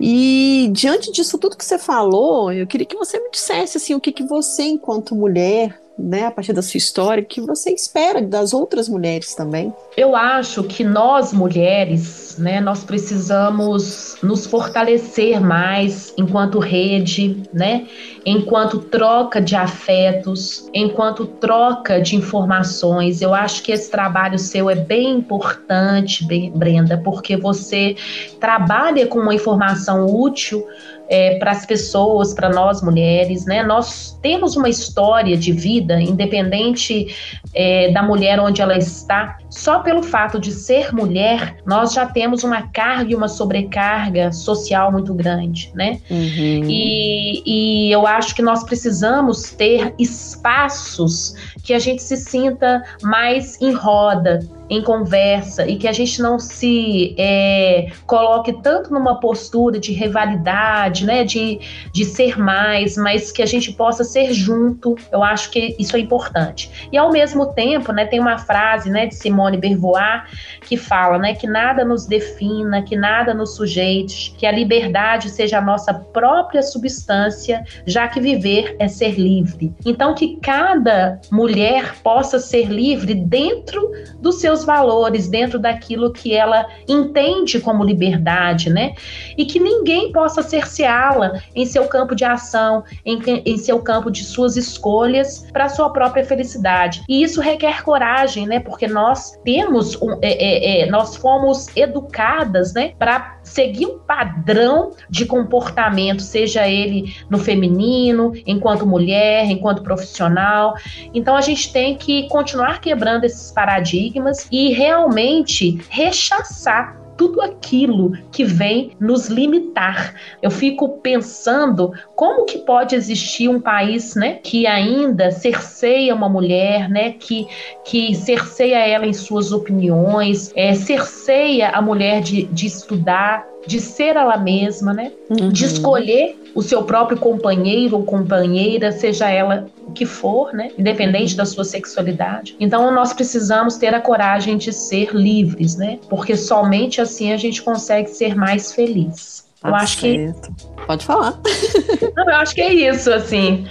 [0.00, 4.00] E diante disso tudo que você falou, eu queria que você me dissesse assim, o
[4.00, 8.52] que, que você, enquanto mulher, né, a partir da sua história, que você espera das
[8.52, 9.72] outras mulheres também?
[9.96, 17.86] Eu acho que nós mulheres, né, nós precisamos nos fortalecer mais enquanto rede, né,
[18.24, 23.22] enquanto troca de afetos, enquanto troca de informações.
[23.22, 27.96] Eu acho que esse trabalho seu é bem importante, Brenda, porque você
[28.40, 30.66] trabalha com uma informação útil
[31.08, 33.62] é, para as pessoas, para nós mulheres, né?
[33.62, 37.14] Nós temos uma história de vida, independente
[37.54, 42.44] é, da mulher onde ela está, só pelo fato de ser mulher, nós já temos
[42.44, 46.00] uma carga e uma sobrecarga social muito grande, né?
[46.10, 46.68] Uhum.
[46.68, 53.60] E, e eu acho que nós precisamos ter espaços que a gente se sinta mais
[53.60, 59.78] em roda, em conversa e que a gente não se é, coloque tanto numa postura
[59.78, 61.60] de rivalidade, né, de,
[61.92, 64.96] de ser mais, mas que a gente possa ser junto.
[65.12, 66.88] Eu acho que isso é importante.
[66.90, 70.26] E ao mesmo tempo, né, tem uma frase, né, de Simone Beauvoir
[70.62, 75.58] que fala, né, que nada nos defina, que nada nos sujeite, que a liberdade seja
[75.58, 79.72] a nossa própria substância, já que viver é ser livre.
[79.84, 83.90] Então que cada mulher possa ser livre dentro
[84.20, 88.94] dos seus seus valores, dentro daquilo que ela entende como liberdade, né?
[89.36, 94.24] E que ninguém possa cerceá-la em seu campo de ação, em, em seu campo de
[94.24, 97.02] suas escolhas para sua própria felicidade.
[97.08, 98.60] E isso requer coragem, né?
[98.60, 102.92] Porque nós temos, um, é, é, é, nós fomos educadas, né?
[102.98, 110.74] Para seguir um padrão de comportamento, seja ele no feminino, enquanto mulher, enquanto profissional.
[111.14, 118.44] Então a gente tem que continuar quebrando esses paradigmas e realmente rechaçar tudo aquilo que
[118.44, 120.14] vem nos limitar.
[120.42, 126.88] Eu fico pensando como que pode existir um país, né, que ainda cerceia uma mulher,
[126.88, 127.46] né, que
[127.84, 134.16] que cerceia ela em suas opiniões, é, cerceia a mulher de, de estudar, de ser
[134.16, 135.50] ela mesma, né, uhum.
[135.50, 140.70] de escolher o seu próprio companheiro ou companheira, seja ela que for, né?
[140.78, 141.38] Independente uhum.
[141.38, 142.56] da sua sexualidade.
[142.60, 145.98] Então nós precisamos ter a coragem de ser livres, né?
[146.08, 149.46] Porque somente assim a gente consegue ser mais feliz.
[149.60, 150.54] Tá eu acho certo.
[150.54, 150.86] que.
[150.86, 151.40] Pode falar.
[152.14, 153.66] Não, eu acho que é isso, assim.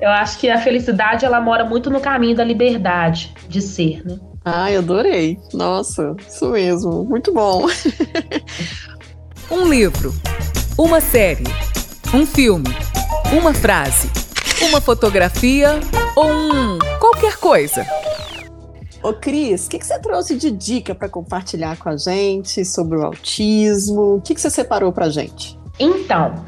[0.00, 4.18] Eu acho que a felicidade ela mora muito no caminho da liberdade de ser, né?
[4.44, 5.38] Ai, adorei.
[5.52, 7.04] Nossa, isso mesmo.
[7.04, 7.66] Muito bom.
[9.50, 10.14] um livro,
[10.78, 11.42] uma série,
[12.14, 12.68] um filme,
[13.36, 14.08] uma frase,
[14.62, 15.80] uma fotografia
[16.14, 17.84] ou um qualquer coisa.
[19.02, 22.96] Ô Cris, o que, que você trouxe de dica para compartilhar com a gente sobre
[22.98, 24.16] o autismo?
[24.16, 25.58] O que, que você separou para gente?
[25.80, 26.44] Então,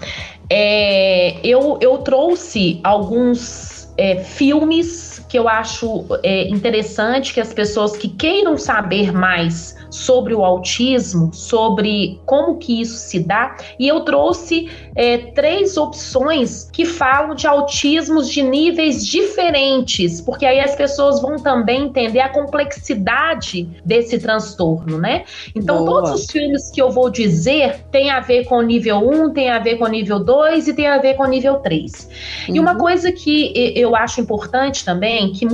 [0.49, 7.97] é, eu, eu trouxe alguns é, filmes que eu acho é, interessante que as pessoas
[7.97, 14.01] que queiram saber mais sobre o autismo, sobre como que isso se dá, e eu
[14.01, 21.21] trouxe é, três opções que falam de autismos de níveis diferentes, porque aí as pessoas
[21.21, 25.25] vão também entender a complexidade desse transtorno, né?
[25.55, 26.03] Então, Boa.
[26.03, 29.51] todos os filmes que eu vou dizer tem a ver com o nível 1, tem
[29.51, 32.09] a ver com o nível 2 e tem a ver com o nível 3.
[32.49, 32.57] Uhum.
[32.57, 32.79] E uma uhum.
[32.79, 35.47] coisa que eu acho importante também, que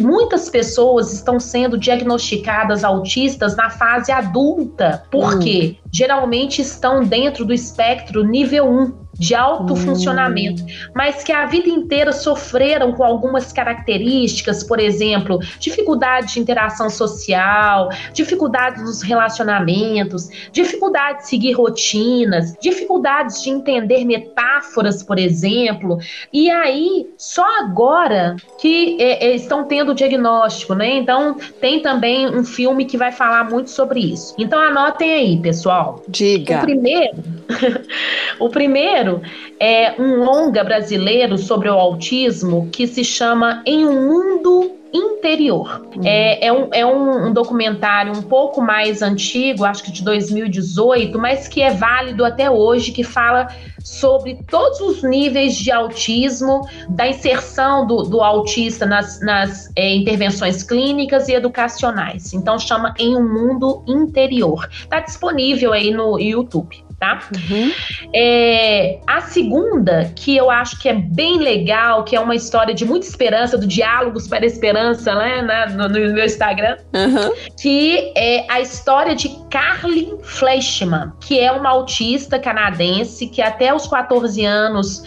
[0.00, 5.88] muitas pessoas estão sendo diagnosticadas autistas na fase adulta, porque hum.
[5.92, 9.76] geralmente estão dentro do espectro nível 1 de alto hum.
[9.76, 10.64] funcionamento,
[10.94, 17.90] mas que a vida inteira sofreram com algumas características, por exemplo, dificuldade de interação social,
[18.14, 25.98] dificuldades nos relacionamentos, dificuldade de seguir rotinas, dificuldades de entender metáforas, por exemplo.
[26.32, 30.96] E aí, só agora que é, é, estão tendo o diagnóstico, né?
[30.96, 34.34] Então, tem também um filme que vai falar muito sobre isso.
[34.38, 36.02] Então, anotem aí, pessoal.
[36.08, 36.58] Diga.
[36.58, 37.16] O primeiro,
[38.40, 39.09] o primeiro
[39.58, 45.86] é um longa brasileiro sobre o autismo que se chama Em um Mundo interior.
[45.94, 46.02] Uhum.
[46.04, 51.18] É, é, um, é um, um, documentário um pouco mais antigo, acho que de 2018,
[51.18, 53.48] mas que é válido até hoje, que fala
[53.84, 60.62] sobre todos os níveis de autismo, da inserção do, do autista nas, nas é, intervenções
[60.62, 62.32] clínicas e educacionais.
[62.32, 64.68] Então chama Em um Mundo Interior.
[64.70, 67.18] Está disponível aí no YouTube tá?
[67.34, 67.72] Uhum.
[68.14, 72.84] É, a segunda, que eu acho que é bem legal, que é uma história de
[72.84, 77.34] muita esperança, do Diálogos para a Esperança, né, né no, no, meu Instagram, uhum.
[77.58, 83.86] que é a história de Carly Fleshman, que é uma autista canadense que até os
[83.86, 85.02] 14 anos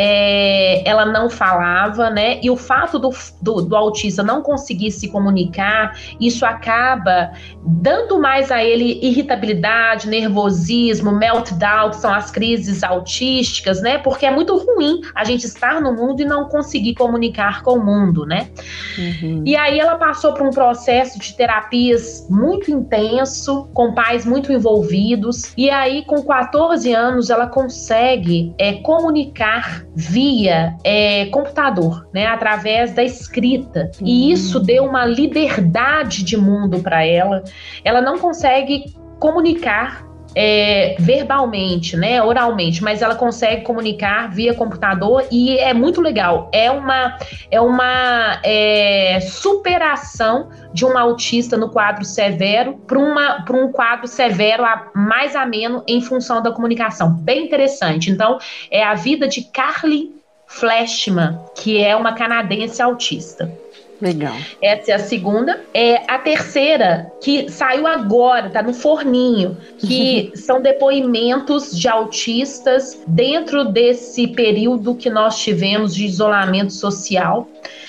[0.00, 2.38] é, ela não falava, né?
[2.40, 3.10] E o fato do,
[3.42, 7.32] do, do autista não conseguir se comunicar, isso acaba
[7.66, 13.98] dando mais a ele irritabilidade, nervosismo, meltdown, que são as crises autísticas, né?
[13.98, 17.84] Porque é muito ruim a gente estar no mundo e não conseguir comunicar com o
[17.84, 18.50] mundo, né?
[18.96, 19.42] Uhum.
[19.44, 25.52] E aí ela passou por um processo de terapias muito intenso, com pais muito envolvidos,
[25.56, 32.24] e aí com 14 anos ela consegue é, comunicar via é, computador, né?
[32.26, 33.90] Através da escrita.
[34.00, 34.06] Uhum.
[34.06, 37.42] E isso deu uma liberdade de mundo para ela.
[37.84, 45.58] Ela não consegue comunicar é, verbalmente, né, oralmente, mas ela consegue comunicar via computador e
[45.58, 46.50] é muito legal.
[46.52, 47.18] É uma,
[47.50, 54.90] é uma é, superação de um autista no quadro severo para um quadro severo a,
[54.94, 57.12] mais ameno em função da comunicação.
[57.14, 58.10] Bem interessante.
[58.10, 58.38] Então,
[58.70, 60.12] é a vida de Carly
[60.46, 63.52] Flashman, que é uma canadense autista.
[64.00, 64.34] Legal.
[64.62, 65.60] Essa é a segunda.
[65.74, 73.64] É a terceira, que saiu agora, tá no forninho, que são depoimentos de autistas dentro
[73.64, 77.48] desse período que nós tivemos de isolamento social.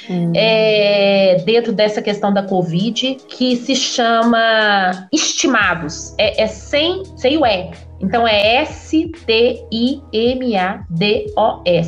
[0.10, 0.32] Hum.
[0.36, 6.16] É, dentro dessa questão da Covid, que se chama Estimados.
[6.18, 7.70] É, é sem, sem o E.
[8.02, 9.68] Então é S-T-I-M-A-D-O-S.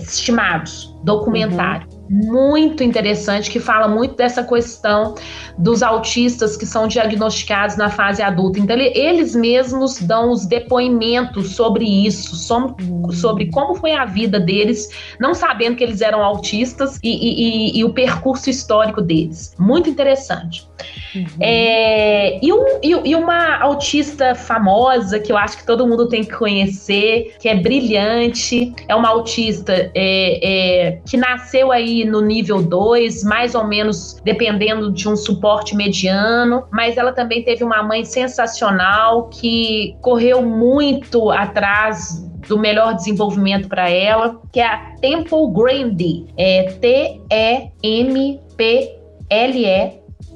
[0.03, 0.95] Estimados.
[1.03, 1.87] Documentário.
[1.91, 5.15] Uhum muito interessante que fala muito dessa questão
[5.57, 8.59] dos autistas que são diagnosticados na fase adulta.
[8.59, 14.89] Então, ele, eles mesmos dão os depoimentos sobre isso, sobre, como foi a vida deles,
[15.21, 19.55] não sabendo que eles eram autistas e, e, e, e o percurso histórico deles.
[19.57, 20.69] Muito interessante.
[21.15, 21.25] Uhum.
[21.39, 26.33] É, e, um, e, uma autista famosa que eu acho que todo mundo tem que
[26.33, 33.23] conhecer, que é brilhante, é uma autista é, é, que nasceu aí no nível 2,
[33.23, 39.29] mais ou menos dependendo de um suporte mediano, mas ela também teve uma mãe sensacional
[39.29, 46.63] que correu muito atrás do melhor desenvolvimento para ela, que é a Temple Grande, é
[46.79, 47.21] T-E-M-P-L-E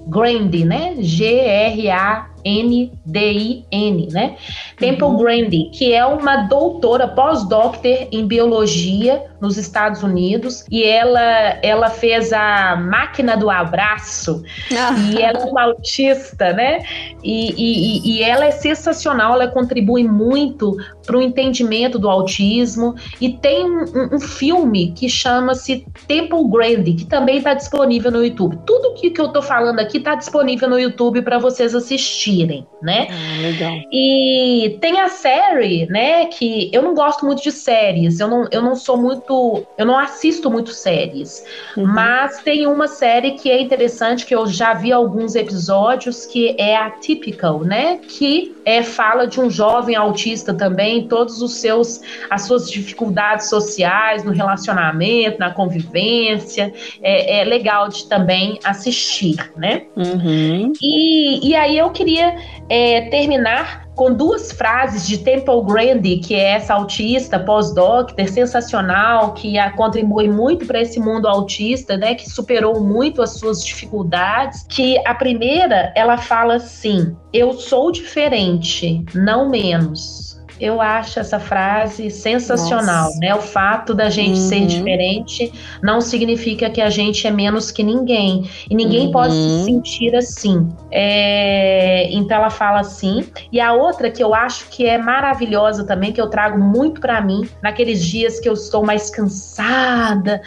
[0.07, 0.95] Grande, né?
[0.99, 4.35] G-R-A N-D-I-N, né?
[4.77, 5.17] Temple uhum.
[5.17, 12.33] Grande, que é uma doutora pós-doctor em biologia nos Estados Unidos e ela ela fez
[12.33, 14.95] a máquina do abraço ah.
[15.11, 16.83] e ela é uma autista, né?
[17.23, 20.75] E, e, e ela é sensacional, ela contribui muito
[21.05, 27.05] para o entendimento do autismo e tem um, um filme que chama-se Temple Grande, que
[27.05, 28.57] também está disponível no YouTube.
[28.65, 32.67] Tudo que, que eu estou falando aqui está disponível no YouTube para vocês assistirem assistirem,
[32.81, 33.07] né?
[33.09, 33.73] Ah, legal.
[33.91, 36.25] E tem a série, né?
[36.25, 39.34] Que eu não gosto muito de séries, eu não, eu não sou muito.
[39.77, 41.43] Eu não assisto muito séries.
[41.77, 41.85] Uhum.
[41.85, 46.75] Mas tem uma série que é interessante, que eu já vi alguns episódios, que é
[46.75, 47.97] a Typical, né?
[47.97, 54.23] Que é, fala de um jovem autista também, todos os seus as suas dificuldades sociais
[54.23, 56.73] no relacionamento, na convivência.
[57.01, 59.83] É, é legal de também assistir, né?
[59.95, 60.73] Uhum.
[60.81, 62.35] E, e aí eu queria queria
[62.69, 69.57] é, terminar com duas frases de Temple Grande, que é essa autista pós-doctor sensacional, que
[69.57, 74.65] a, contribui muito para esse mundo autista, né, que superou muito as suas dificuldades.
[74.67, 80.24] Que a primeira, ela fala assim: Eu sou diferente, não menos.
[80.59, 83.19] Eu acho essa frase sensacional, Nossa.
[83.19, 83.35] né?
[83.35, 84.47] O fato da gente uhum.
[84.47, 85.51] ser diferente
[85.81, 88.49] não significa que a gente é menos que ninguém.
[88.69, 89.11] E ninguém uhum.
[89.11, 90.69] pode se sentir assim.
[90.91, 92.09] É...
[92.11, 93.27] Então ela fala assim.
[93.51, 97.19] E a outra que eu acho que é maravilhosa também, que eu trago muito para
[97.21, 100.41] mim, naqueles dias que eu estou mais cansada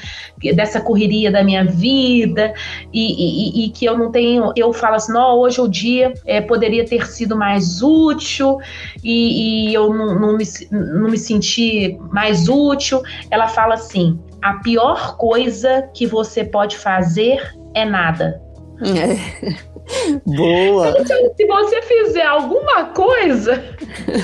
[0.54, 2.52] dessa correria da minha vida
[2.92, 4.52] e, e, e que eu não tenho.
[4.56, 8.58] Eu falo assim, não, hoje o dia é, poderia ter sido mais útil
[9.02, 13.02] e, e eu não, não, me, não me senti mais útil.
[13.30, 17.40] Ela fala assim: a pior coisa que você pode fazer
[17.74, 18.40] é nada.
[18.80, 19.68] É.
[20.26, 20.94] Boa!
[20.98, 23.64] Então, se você fizer alguma coisa,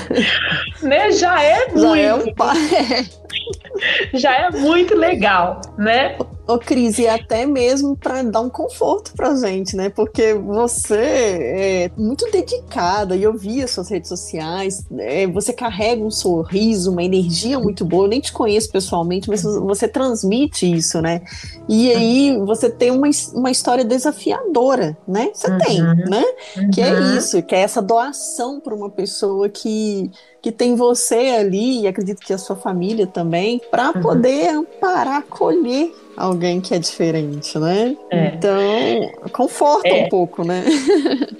[0.83, 1.81] né, já é muito.
[1.81, 2.23] Já é, um...
[4.13, 6.17] já é muito legal, né?
[6.47, 9.89] Ô, Cris, e até mesmo para dar um conforto pra gente, né?
[9.89, 16.03] Porque você é muito dedicada e eu vi as suas redes sociais, é, você carrega
[16.03, 18.05] um sorriso, uma energia muito boa.
[18.05, 21.21] Eu nem te conheço pessoalmente, mas você transmite isso, né?
[21.67, 25.31] E aí você tem uma, uma história desafiadora, né?
[25.33, 25.57] Você uhum.
[25.57, 26.23] tem, né?
[26.57, 26.69] Uhum.
[26.69, 27.17] Que é uhum.
[27.17, 30.11] isso, que é essa doação para uma pessoa que
[30.45, 33.99] que tem você ali, e acredito que a sua família também, para uhum.
[33.99, 37.97] poder amparar, acolher alguém que é diferente, né?
[38.11, 38.27] É.
[38.27, 40.05] Então, conforta é.
[40.05, 40.63] um pouco, né?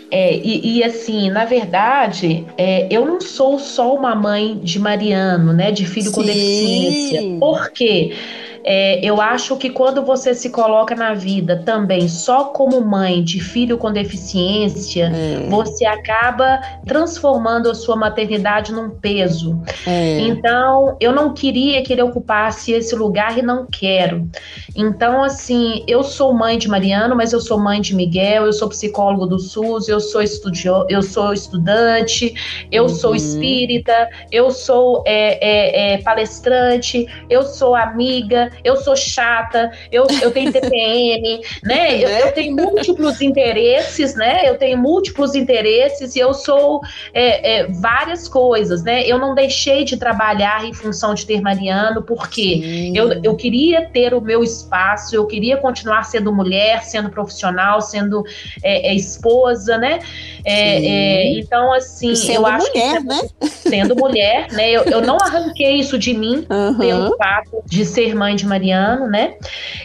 [0.09, 5.51] É, e, e assim, na verdade, é, eu não sou só uma mãe de Mariano,
[5.51, 5.71] né?
[5.71, 6.15] De filho Sim.
[6.15, 7.21] com deficiência.
[7.39, 8.11] Por quê?
[8.11, 13.24] Porque é, eu acho que quando você se coloca na vida também só como mãe
[13.24, 15.47] de filho com deficiência, é.
[15.47, 19.61] você acaba transformando a sua maternidade num peso.
[19.86, 20.20] É.
[20.22, 24.28] Então, eu não queria que ele ocupasse esse lugar e não quero.
[24.76, 28.68] Então, assim, eu sou mãe de Mariano, mas eu sou mãe de Miguel, eu sou
[28.68, 32.34] psicólogo do SUS, eu sou, estudio, eu sou estudante,
[32.72, 32.89] eu uhum.
[32.89, 40.05] sou espírita, eu sou é, é, é, palestrante, eu sou amiga, eu sou chata, eu,
[40.21, 41.97] eu tenho TPM, né?
[41.97, 44.47] Eu, eu, tenho múltiplos interesses, né?
[44.47, 46.81] Eu tenho múltiplos interesses e eu sou
[47.13, 49.05] é, é, várias coisas, né?
[49.05, 54.13] Eu não deixei de trabalhar em função de ter Mariano, porque eu, eu queria ter
[54.13, 58.23] o meu espaço, eu queria continuar sendo mulher, sendo profissional, sendo
[58.63, 59.99] é, é esposa, né?
[60.43, 63.21] É, é, então, assim, sendo eu acho mulher, que, né?
[63.41, 64.69] Sendo mulher, né?
[64.71, 66.77] Eu, eu não arranquei isso de mim uhum.
[66.77, 69.35] pelo fato de ser mãe de de Mariano, né?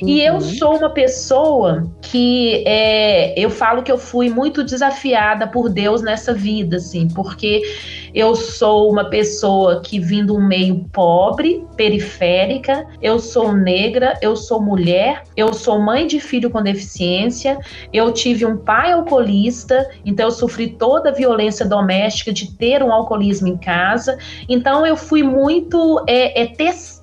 [0.01, 0.09] Uhum.
[0.09, 0.41] E eu uhum.
[0.41, 6.33] sou uma pessoa que é, eu falo que eu fui muito desafiada por Deus nessa
[6.33, 7.63] vida, assim, porque
[8.15, 14.35] eu sou uma pessoa que vim de um meio pobre, periférica, eu sou negra, eu
[14.37, 17.59] sou mulher, eu sou mãe de filho com deficiência,
[17.93, 22.93] eu tive um pai alcoolista, então eu sofri toda a violência doméstica de ter um
[22.93, 27.00] alcoolismo em casa, então eu fui muito é, é testada.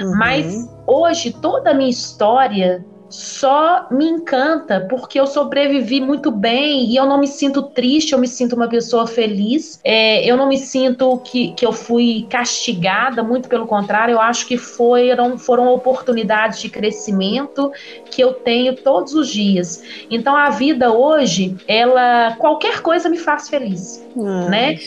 [0.00, 0.16] Uhum.
[0.18, 6.96] Mas hoje toda a minha história só me encanta porque eu sobrevivi muito bem e
[6.96, 9.80] eu não me sinto triste, eu me sinto uma pessoa feliz.
[9.82, 14.46] É, eu não me sinto que, que eu fui castigada, muito pelo contrário, eu acho
[14.46, 17.72] que foram, foram oportunidades de crescimento
[18.10, 19.82] que eu tenho todos os dias.
[20.10, 24.78] Então a vida hoje, ela qualquer coisa me faz feliz, ah, né?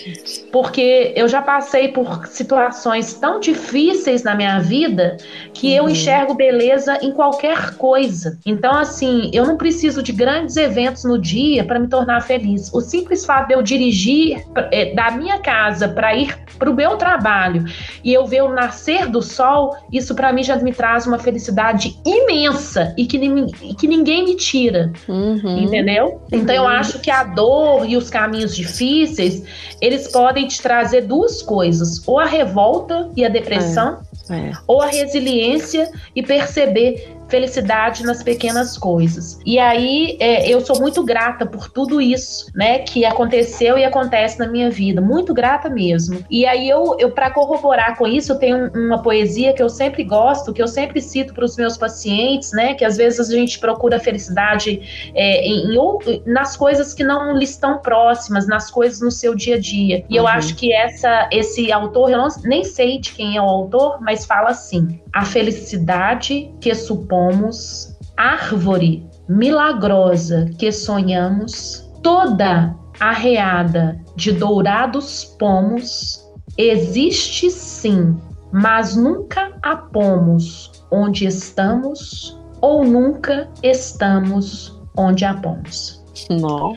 [0.51, 5.17] Porque eu já passei por situações tão difíceis na minha vida
[5.53, 5.87] que uhum.
[5.87, 8.10] eu enxergo beleza em qualquer coisa.
[8.45, 12.71] Então, assim, eu não preciso de grandes eventos no dia para me tornar feliz.
[12.73, 16.95] O simples fato de eu dirigir é, da minha casa para ir para o meu
[16.95, 17.65] trabalho
[18.03, 21.99] e eu ver o nascer do sol, isso para mim já me traz uma felicidade
[22.05, 24.93] imensa e que, e que ninguém me tira.
[25.07, 25.57] Uhum.
[25.57, 26.21] Entendeu?
[26.31, 26.67] Então, eu uhum.
[26.67, 29.43] acho que a dor e os caminhos difíceis,
[29.81, 33.97] eles podem te trazer duas coisas: ou a revolta e a depressão.
[34.07, 34.51] É é.
[34.65, 39.39] Ou a resiliência e perceber felicidade nas pequenas coisas.
[39.45, 44.37] E aí é, eu sou muito grata por tudo isso, né, que aconteceu e acontece
[44.37, 46.23] na minha vida, muito grata mesmo.
[46.29, 50.03] E aí eu, eu para corroborar com isso, eu tenho uma poesia que eu sempre
[50.03, 53.59] gosto, que eu sempre cito para os meus pacientes, né, que às vezes a gente
[53.59, 59.11] procura felicidade é, em, em, nas coisas que não lhe estão próximas, nas coisas no
[59.11, 60.05] seu dia a dia.
[60.09, 60.25] E uhum.
[60.25, 63.99] eu acho que essa esse autor, eu não, nem sei de quem é o autor,
[64.01, 75.25] mas fala assim: a felicidade que supomos, árvore milagrosa que sonhamos, toda arreada de dourados
[75.39, 76.20] pomos,
[76.69, 78.17] existe sim,
[78.51, 86.03] mas nunca a pomos onde estamos ou nunca estamos onde a pomos.
[86.29, 86.75] Não.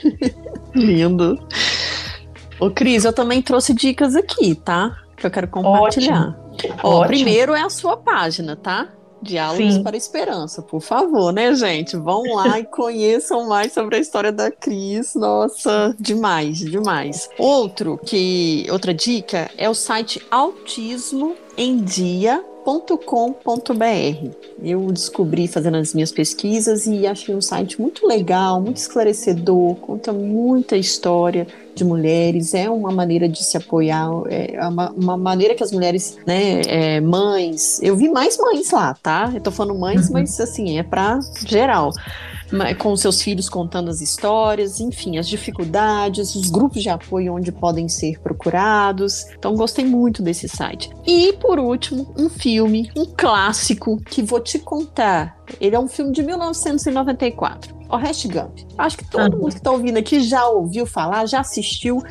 [0.74, 1.38] Lindo.
[2.60, 4.96] Ô, Cris, eu também trouxe dicas aqui, tá?
[5.16, 6.36] Que eu quero compartilhar.
[6.52, 6.74] Ótimo.
[6.82, 8.88] Ó, primeiro é a sua página, tá?
[9.22, 9.82] Diálogos Sim.
[9.82, 11.96] para a Esperança, por favor, né, gente?
[11.96, 15.14] Vão lá e conheçam mais sobre a história da Cris.
[15.14, 17.28] Nossa, demais, demais.
[17.38, 22.44] Outro que outra dica é o site Autismo em Dia
[22.98, 23.82] com.br.
[24.62, 30.12] Eu descobri fazendo as minhas pesquisas e achei um site muito legal, muito esclarecedor, conta
[30.12, 31.46] muita história
[31.78, 36.18] de mulheres, é uma maneira de se apoiar, é uma, uma maneira que as mulheres,
[36.26, 39.30] né, é, mães, eu vi mais mães lá, tá?
[39.34, 40.14] Eu tô falando mães, uhum.
[40.14, 41.92] mas assim, é para geral
[42.78, 47.88] com seus filhos contando as histórias, enfim, as dificuldades, os grupos de apoio onde podem
[47.88, 49.26] ser procurados.
[49.38, 50.90] Então, gostei muito desse site.
[51.06, 55.36] E, por último, um filme, um clássico que vou te contar.
[55.60, 57.77] Ele é um filme de 1994.
[57.88, 58.58] Forrest Gump.
[58.76, 62.02] Acho que todo mundo que está ouvindo aqui já ouviu falar, já assistiu.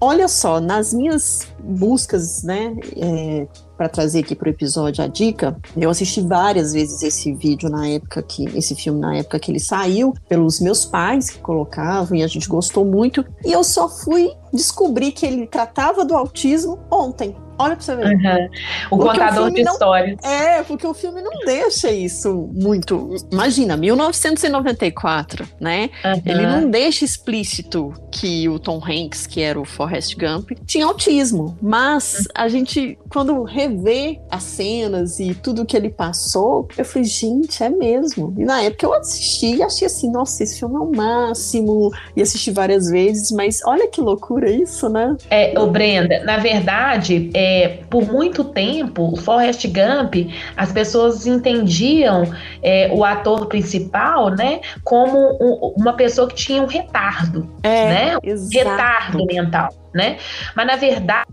[0.00, 3.46] Olha só, nas minhas buscas, né, é,
[3.76, 7.88] para trazer aqui para o episódio a dica, eu assisti várias vezes esse vídeo na
[7.88, 12.22] época que esse filme na época que ele saiu pelos meus pais que colocavam e
[12.22, 17.34] a gente gostou muito e eu só fui descobrir que ele tratava do autismo ontem.
[17.58, 18.14] Olha pra você ver.
[18.14, 18.48] Uhum.
[18.90, 20.18] O porque contador o de não, histórias.
[20.22, 23.14] É, porque o filme não deixa isso muito.
[23.30, 25.90] Imagina, 1994, né?
[26.04, 26.22] Uhum.
[26.26, 31.56] Ele não deixa explícito que o Tom Hanks, que era o Forrest Gump, tinha autismo.
[31.62, 32.24] Mas uhum.
[32.34, 37.68] a gente, quando revê as cenas e tudo que ele passou, eu falei, gente, é
[37.68, 38.34] mesmo.
[38.36, 41.92] E na época eu assisti e achei assim, nossa, esse filme é o máximo.
[42.16, 45.16] E assisti várias vezes, mas olha que loucura isso, né?
[45.30, 50.14] É, ô Brenda, na verdade, é, é, por muito tempo, o Forrest Gump,
[50.56, 52.24] as pessoas entendiam
[52.62, 58.16] é, o ator principal, né, como um, uma pessoa que tinha um retardo, é, né,
[58.16, 60.16] um retardo mental, né?
[60.56, 61.28] Mas na verdade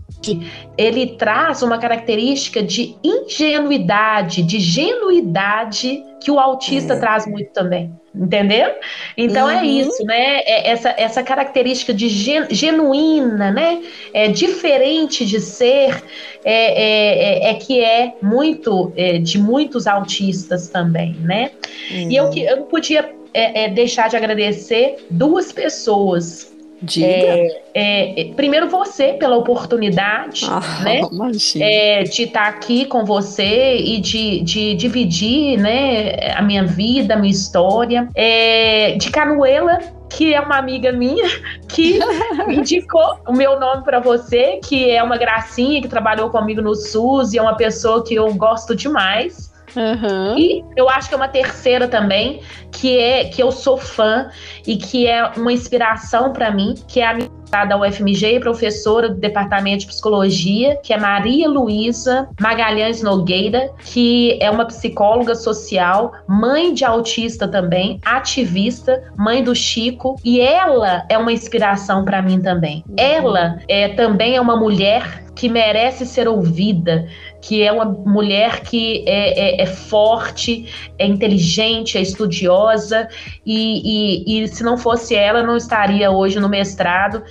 [0.78, 6.98] ele traz uma característica de ingenuidade, de genuidade que o autista é.
[6.98, 7.92] traz muito também.
[8.14, 8.70] Entendeu?
[9.16, 9.60] Então é uhum.
[9.60, 10.40] é isso, né?
[10.40, 13.82] É essa, essa característica de gen, genuína, né?
[14.12, 16.02] É diferente de ser,
[16.44, 18.92] é, é, é, é que é muito
[19.22, 21.52] de muitos autistas também, né?
[21.90, 22.10] Uhum.
[22.10, 22.38] E eu, uhum.
[22.38, 23.10] eu não podia
[23.74, 26.51] deixar de agradecer duas pessoas
[26.82, 27.06] Diga.
[27.06, 31.00] É, é, primeiro você pela oportunidade, ah, né,
[31.60, 37.16] é, de estar aqui com você e de, de dividir, né, a minha vida, a
[37.16, 39.78] minha história, é, de Canuela
[40.14, 41.26] que é uma amiga minha
[41.68, 41.98] que
[42.46, 47.32] indicou o meu nome para você, que é uma gracinha que trabalhou comigo no SUS
[47.32, 50.38] e é uma pessoa que eu gosto demais Uhum.
[50.38, 52.40] E eu acho que é uma terceira também,
[52.70, 54.28] que é que eu sou fã
[54.66, 57.30] e que é uma inspiração para mim, que é a minha
[57.68, 64.50] da UFMG, professora do Departamento de Psicologia, que é Maria Luísa Magalhães Nogueira, que é
[64.50, 71.30] uma psicóloga social, mãe de autista também, ativista, mãe do Chico, e ela é uma
[71.30, 72.82] inspiração para mim também.
[72.96, 77.06] Ela é também é uma mulher que merece ser ouvida,
[77.42, 80.66] que é uma mulher que é, é, é forte,
[80.96, 83.08] é inteligente, é estudiosa,
[83.44, 87.22] e, e, e se não fosse ela, não estaria hoje no mestrado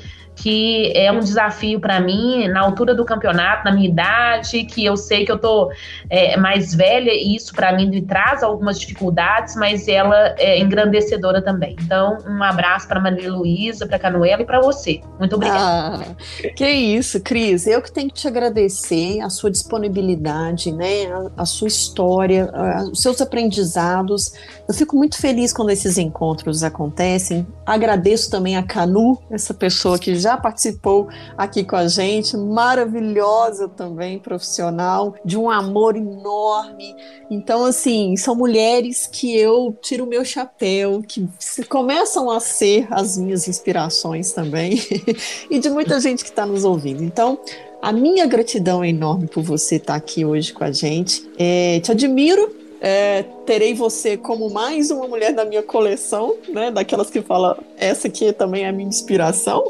[0.42, 4.98] que é um desafio para mim, na altura do campeonato, na minha idade, que eu
[4.98, 5.72] sei que eu tô
[6.10, 11.44] é, mais velha e isso para mim me traz algumas dificuldades, mas ela é engrandecedora
[11.44, 11.76] também.
[11.80, 15.02] Então, um abraço para Maria Luísa, para Canuela e para você.
[15.20, 16.06] Muito obrigada.
[16.08, 17.68] Ah, que isso, Cris.
[17.68, 21.06] Eu que tenho que te agradecer a sua disponibilidade, né,
[21.38, 24.34] a, a sua história, a, os seus aprendizados.
[24.68, 27.46] Eu fico muito feliz quando esses encontros acontecem.
[27.64, 34.20] Agradeço também a Canu, essa pessoa que já participou aqui com a gente, maravilhosa também,
[34.20, 36.96] profissional, de um amor enorme.
[37.30, 41.28] Então, assim, são mulheres que eu tiro o meu chapéu, que
[41.70, 44.82] começam a ser as minhas inspirações também,
[45.50, 47.04] e de muita gente que está nos ouvindo.
[47.04, 47.40] Então,
[47.82, 51.28] a minha gratidão é enorme por você estar aqui hoje com a gente.
[51.38, 56.72] É, te admiro é, terei você como mais uma mulher da minha coleção, né?
[56.72, 59.64] Daquelas que fala essa aqui também é minha inspiração.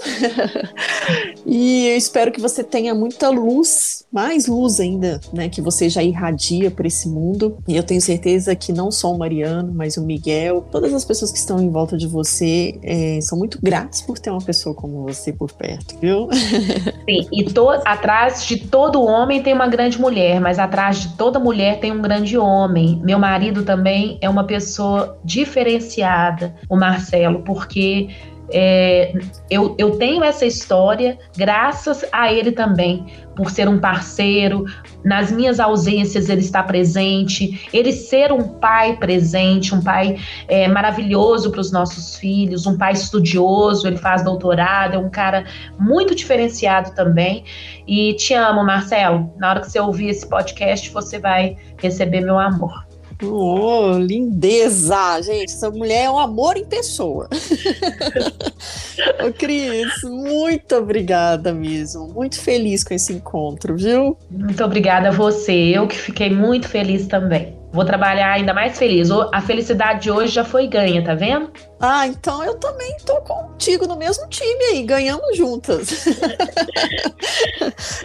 [1.45, 5.49] e eu espero que você tenha muita luz, mais luz ainda, né?
[5.49, 7.57] Que você já irradia para esse mundo.
[7.67, 11.31] E eu tenho certeza que não só o Mariano, mas o Miguel, todas as pessoas
[11.31, 15.03] que estão em volta de você é, são muito gratas por ter uma pessoa como
[15.03, 16.29] você por perto, viu?
[17.09, 17.45] Sim, e
[17.85, 22.01] atrás de todo homem tem uma grande mulher, mas atrás de toda mulher tem um
[22.01, 22.99] grande homem.
[23.03, 28.09] Meu marido também é uma pessoa diferenciada, o Marcelo, porque
[28.53, 29.13] é,
[29.49, 33.05] eu, eu tenho essa história graças a ele também,
[33.35, 34.65] por ser um parceiro,
[35.05, 40.17] nas minhas ausências ele está presente, ele ser um pai presente, um pai
[40.49, 45.45] é, maravilhoso para os nossos filhos, um pai estudioso, ele faz doutorado, é um cara
[45.79, 47.45] muito diferenciado também.
[47.87, 49.33] E te amo, Marcelo.
[49.37, 52.90] Na hora que você ouvir esse podcast, você vai receber meu amor.
[53.23, 55.21] Oh, lindeza!
[55.21, 57.29] Gente, essa mulher é um amor em pessoa.
[59.23, 62.07] Ô, Cris, muito obrigada mesmo.
[62.07, 64.17] Muito feliz com esse encontro, viu?
[64.29, 65.53] Muito obrigada a você.
[65.53, 67.60] Eu que fiquei muito feliz também.
[67.71, 69.09] Vou trabalhar ainda mais feliz.
[69.31, 71.49] A felicidade de hoje já foi ganha, tá vendo?
[71.79, 76.05] Ah, então eu também tô contigo no mesmo time aí, ganhamos juntas.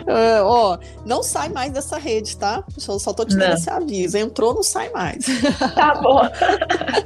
[0.06, 2.62] uh, ó, não sai mais dessa rede, tá?
[2.78, 3.56] Só, só tô te dando não.
[3.56, 4.16] esse aviso.
[4.16, 5.26] Entrou, não sai mais.
[5.74, 6.20] Tá bom.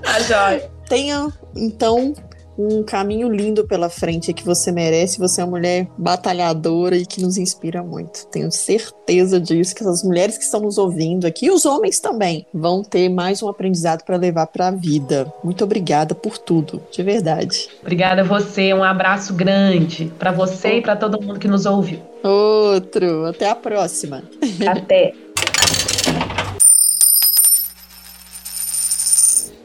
[0.03, 0.70] tá jóia.
[0.87, 2.15] Tenha, então,
[2.61, 5.19] um caminho lindo pela frente que você merece.
[5.19, 8.27] Você é uma mulher batalhadora e que nos inspira muito.
[8.27, 12.47] Tenho certeza disso, que as mulheres que estão nos ouvindo aqui, e os homens também,
[12.53, 15.32] vão ter mais um aprendizado para levar para a vida.
[15.43, 17.69] Muito obrigada por tudo, de verdade.
[17.81, 22.01] Obrigada a você, um abraço grande para você e para todo mundo que nos ouviu.
[22.23, 24.23] Outro, até a próxima.
[24.66, 25.15] Até.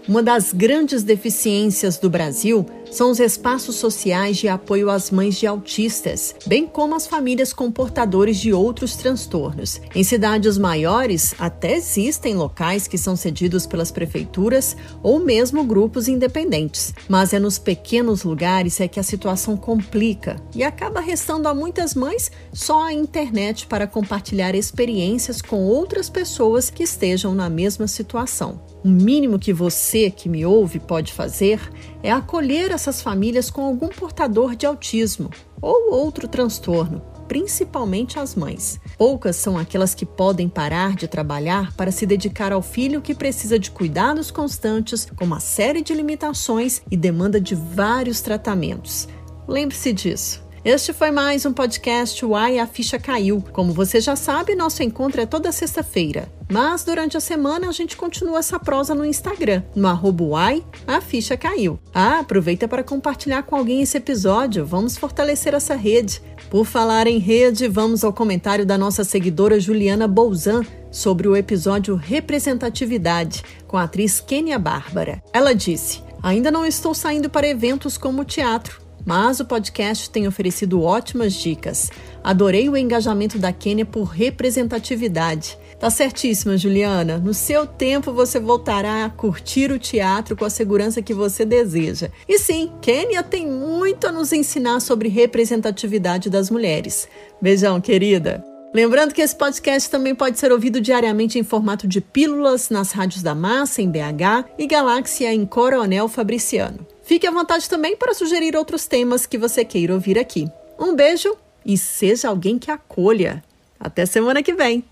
[0.07, 2.65] Uma das grandes deficiências do Brasil
[2.95, 7.69] são os espaços sociais de apoio às mães de autistas, bem como às famílias com
[7.69, 9.81] portadores de outros transtornos.
[9.93, 16.93] Em cidades maiores, até existem locais que são cedidos pelas prefeituras ou mesmo grupos independentes.
[17.09, 21.95] Mas é nos pequenos lugares é que a situação complica e acaba restando a muitas
[21.95, 28.74] mães só a internet para compartilhar experiências com outras pessoas que estejam na mesma situação.
[28.85, 31.59] O mínimo que você que me ouve pode fazer
[32.03, 38.79] é acolher essas famílias com algum portador de autismo ou outro transtorno, principalmente as mães.
[38.95, 43.57] Poucas são aquelas que podem parar de trabalhar para se dedicar ao filho que precisa
[43.57, 49.07] de cuidados constantes, com uma série de limitações e demanda de vários tratamentos.
[49.47, 50.44] Lembre-se disso.
[50.65, 53.39] Este foi mais um podcast Uai, a ficha caiu.
[53.51, 56.27] Como você já sabe, nosso encontro é toda sexta-feira.
[56.51, 60.99] Mas durante a semana a gente continua essa prosa no Instagram, no arroba Uai, a
[60.99, 61.79] ficha caiu.
[61.93, 64.65] Ah, aproveita para compartilhar com alguém esse episódio.
[64.65, 66.19] Vamos fortalecer essa rede.
[66.49, 71.95] Por falar em rede, vamos ao comentário da nossa seguidora Juliana Bolzan sobre o episódio
[71.95, 75.21] Representatividade com a atriz Kênia Bárbara.
[75.31, 80.81] Ela disse: Ainda não estou saindo para eventos como teatro mas o podcast tem oferecido
[80.81, 81.91] ótimas dicas.
[82.23, 85.57] Adorei o engajamento da Quênia por representatividade.
[85.79, 87.17] Tá certíssima, Juliana.
[87.17, 92.09] No seu tempo você voltará a curtir o teatro com a segurança que você deseja.
[92.27, 97.07] E sim, Kênia tem muito a nos ensinar sobre representatividade das mulheres.
[97.41, 98.43] Beijão, querida.
[98.73, 103.23] Lembrando que esse podcast também pode ser ouvido diariamente em formato de pílulas nas rádios
[103.23, 106.85] da Massa, em BH, e Galáxia, em Coronel Fabriciano.
[107.05, 110.47] Fique à vontade também para sugerir outros temas que você queira ouvir aqui.
[110.79, 113.43] Um beijo e seja alguém que acolha.
[113.79, 114.83] Até semana que vem!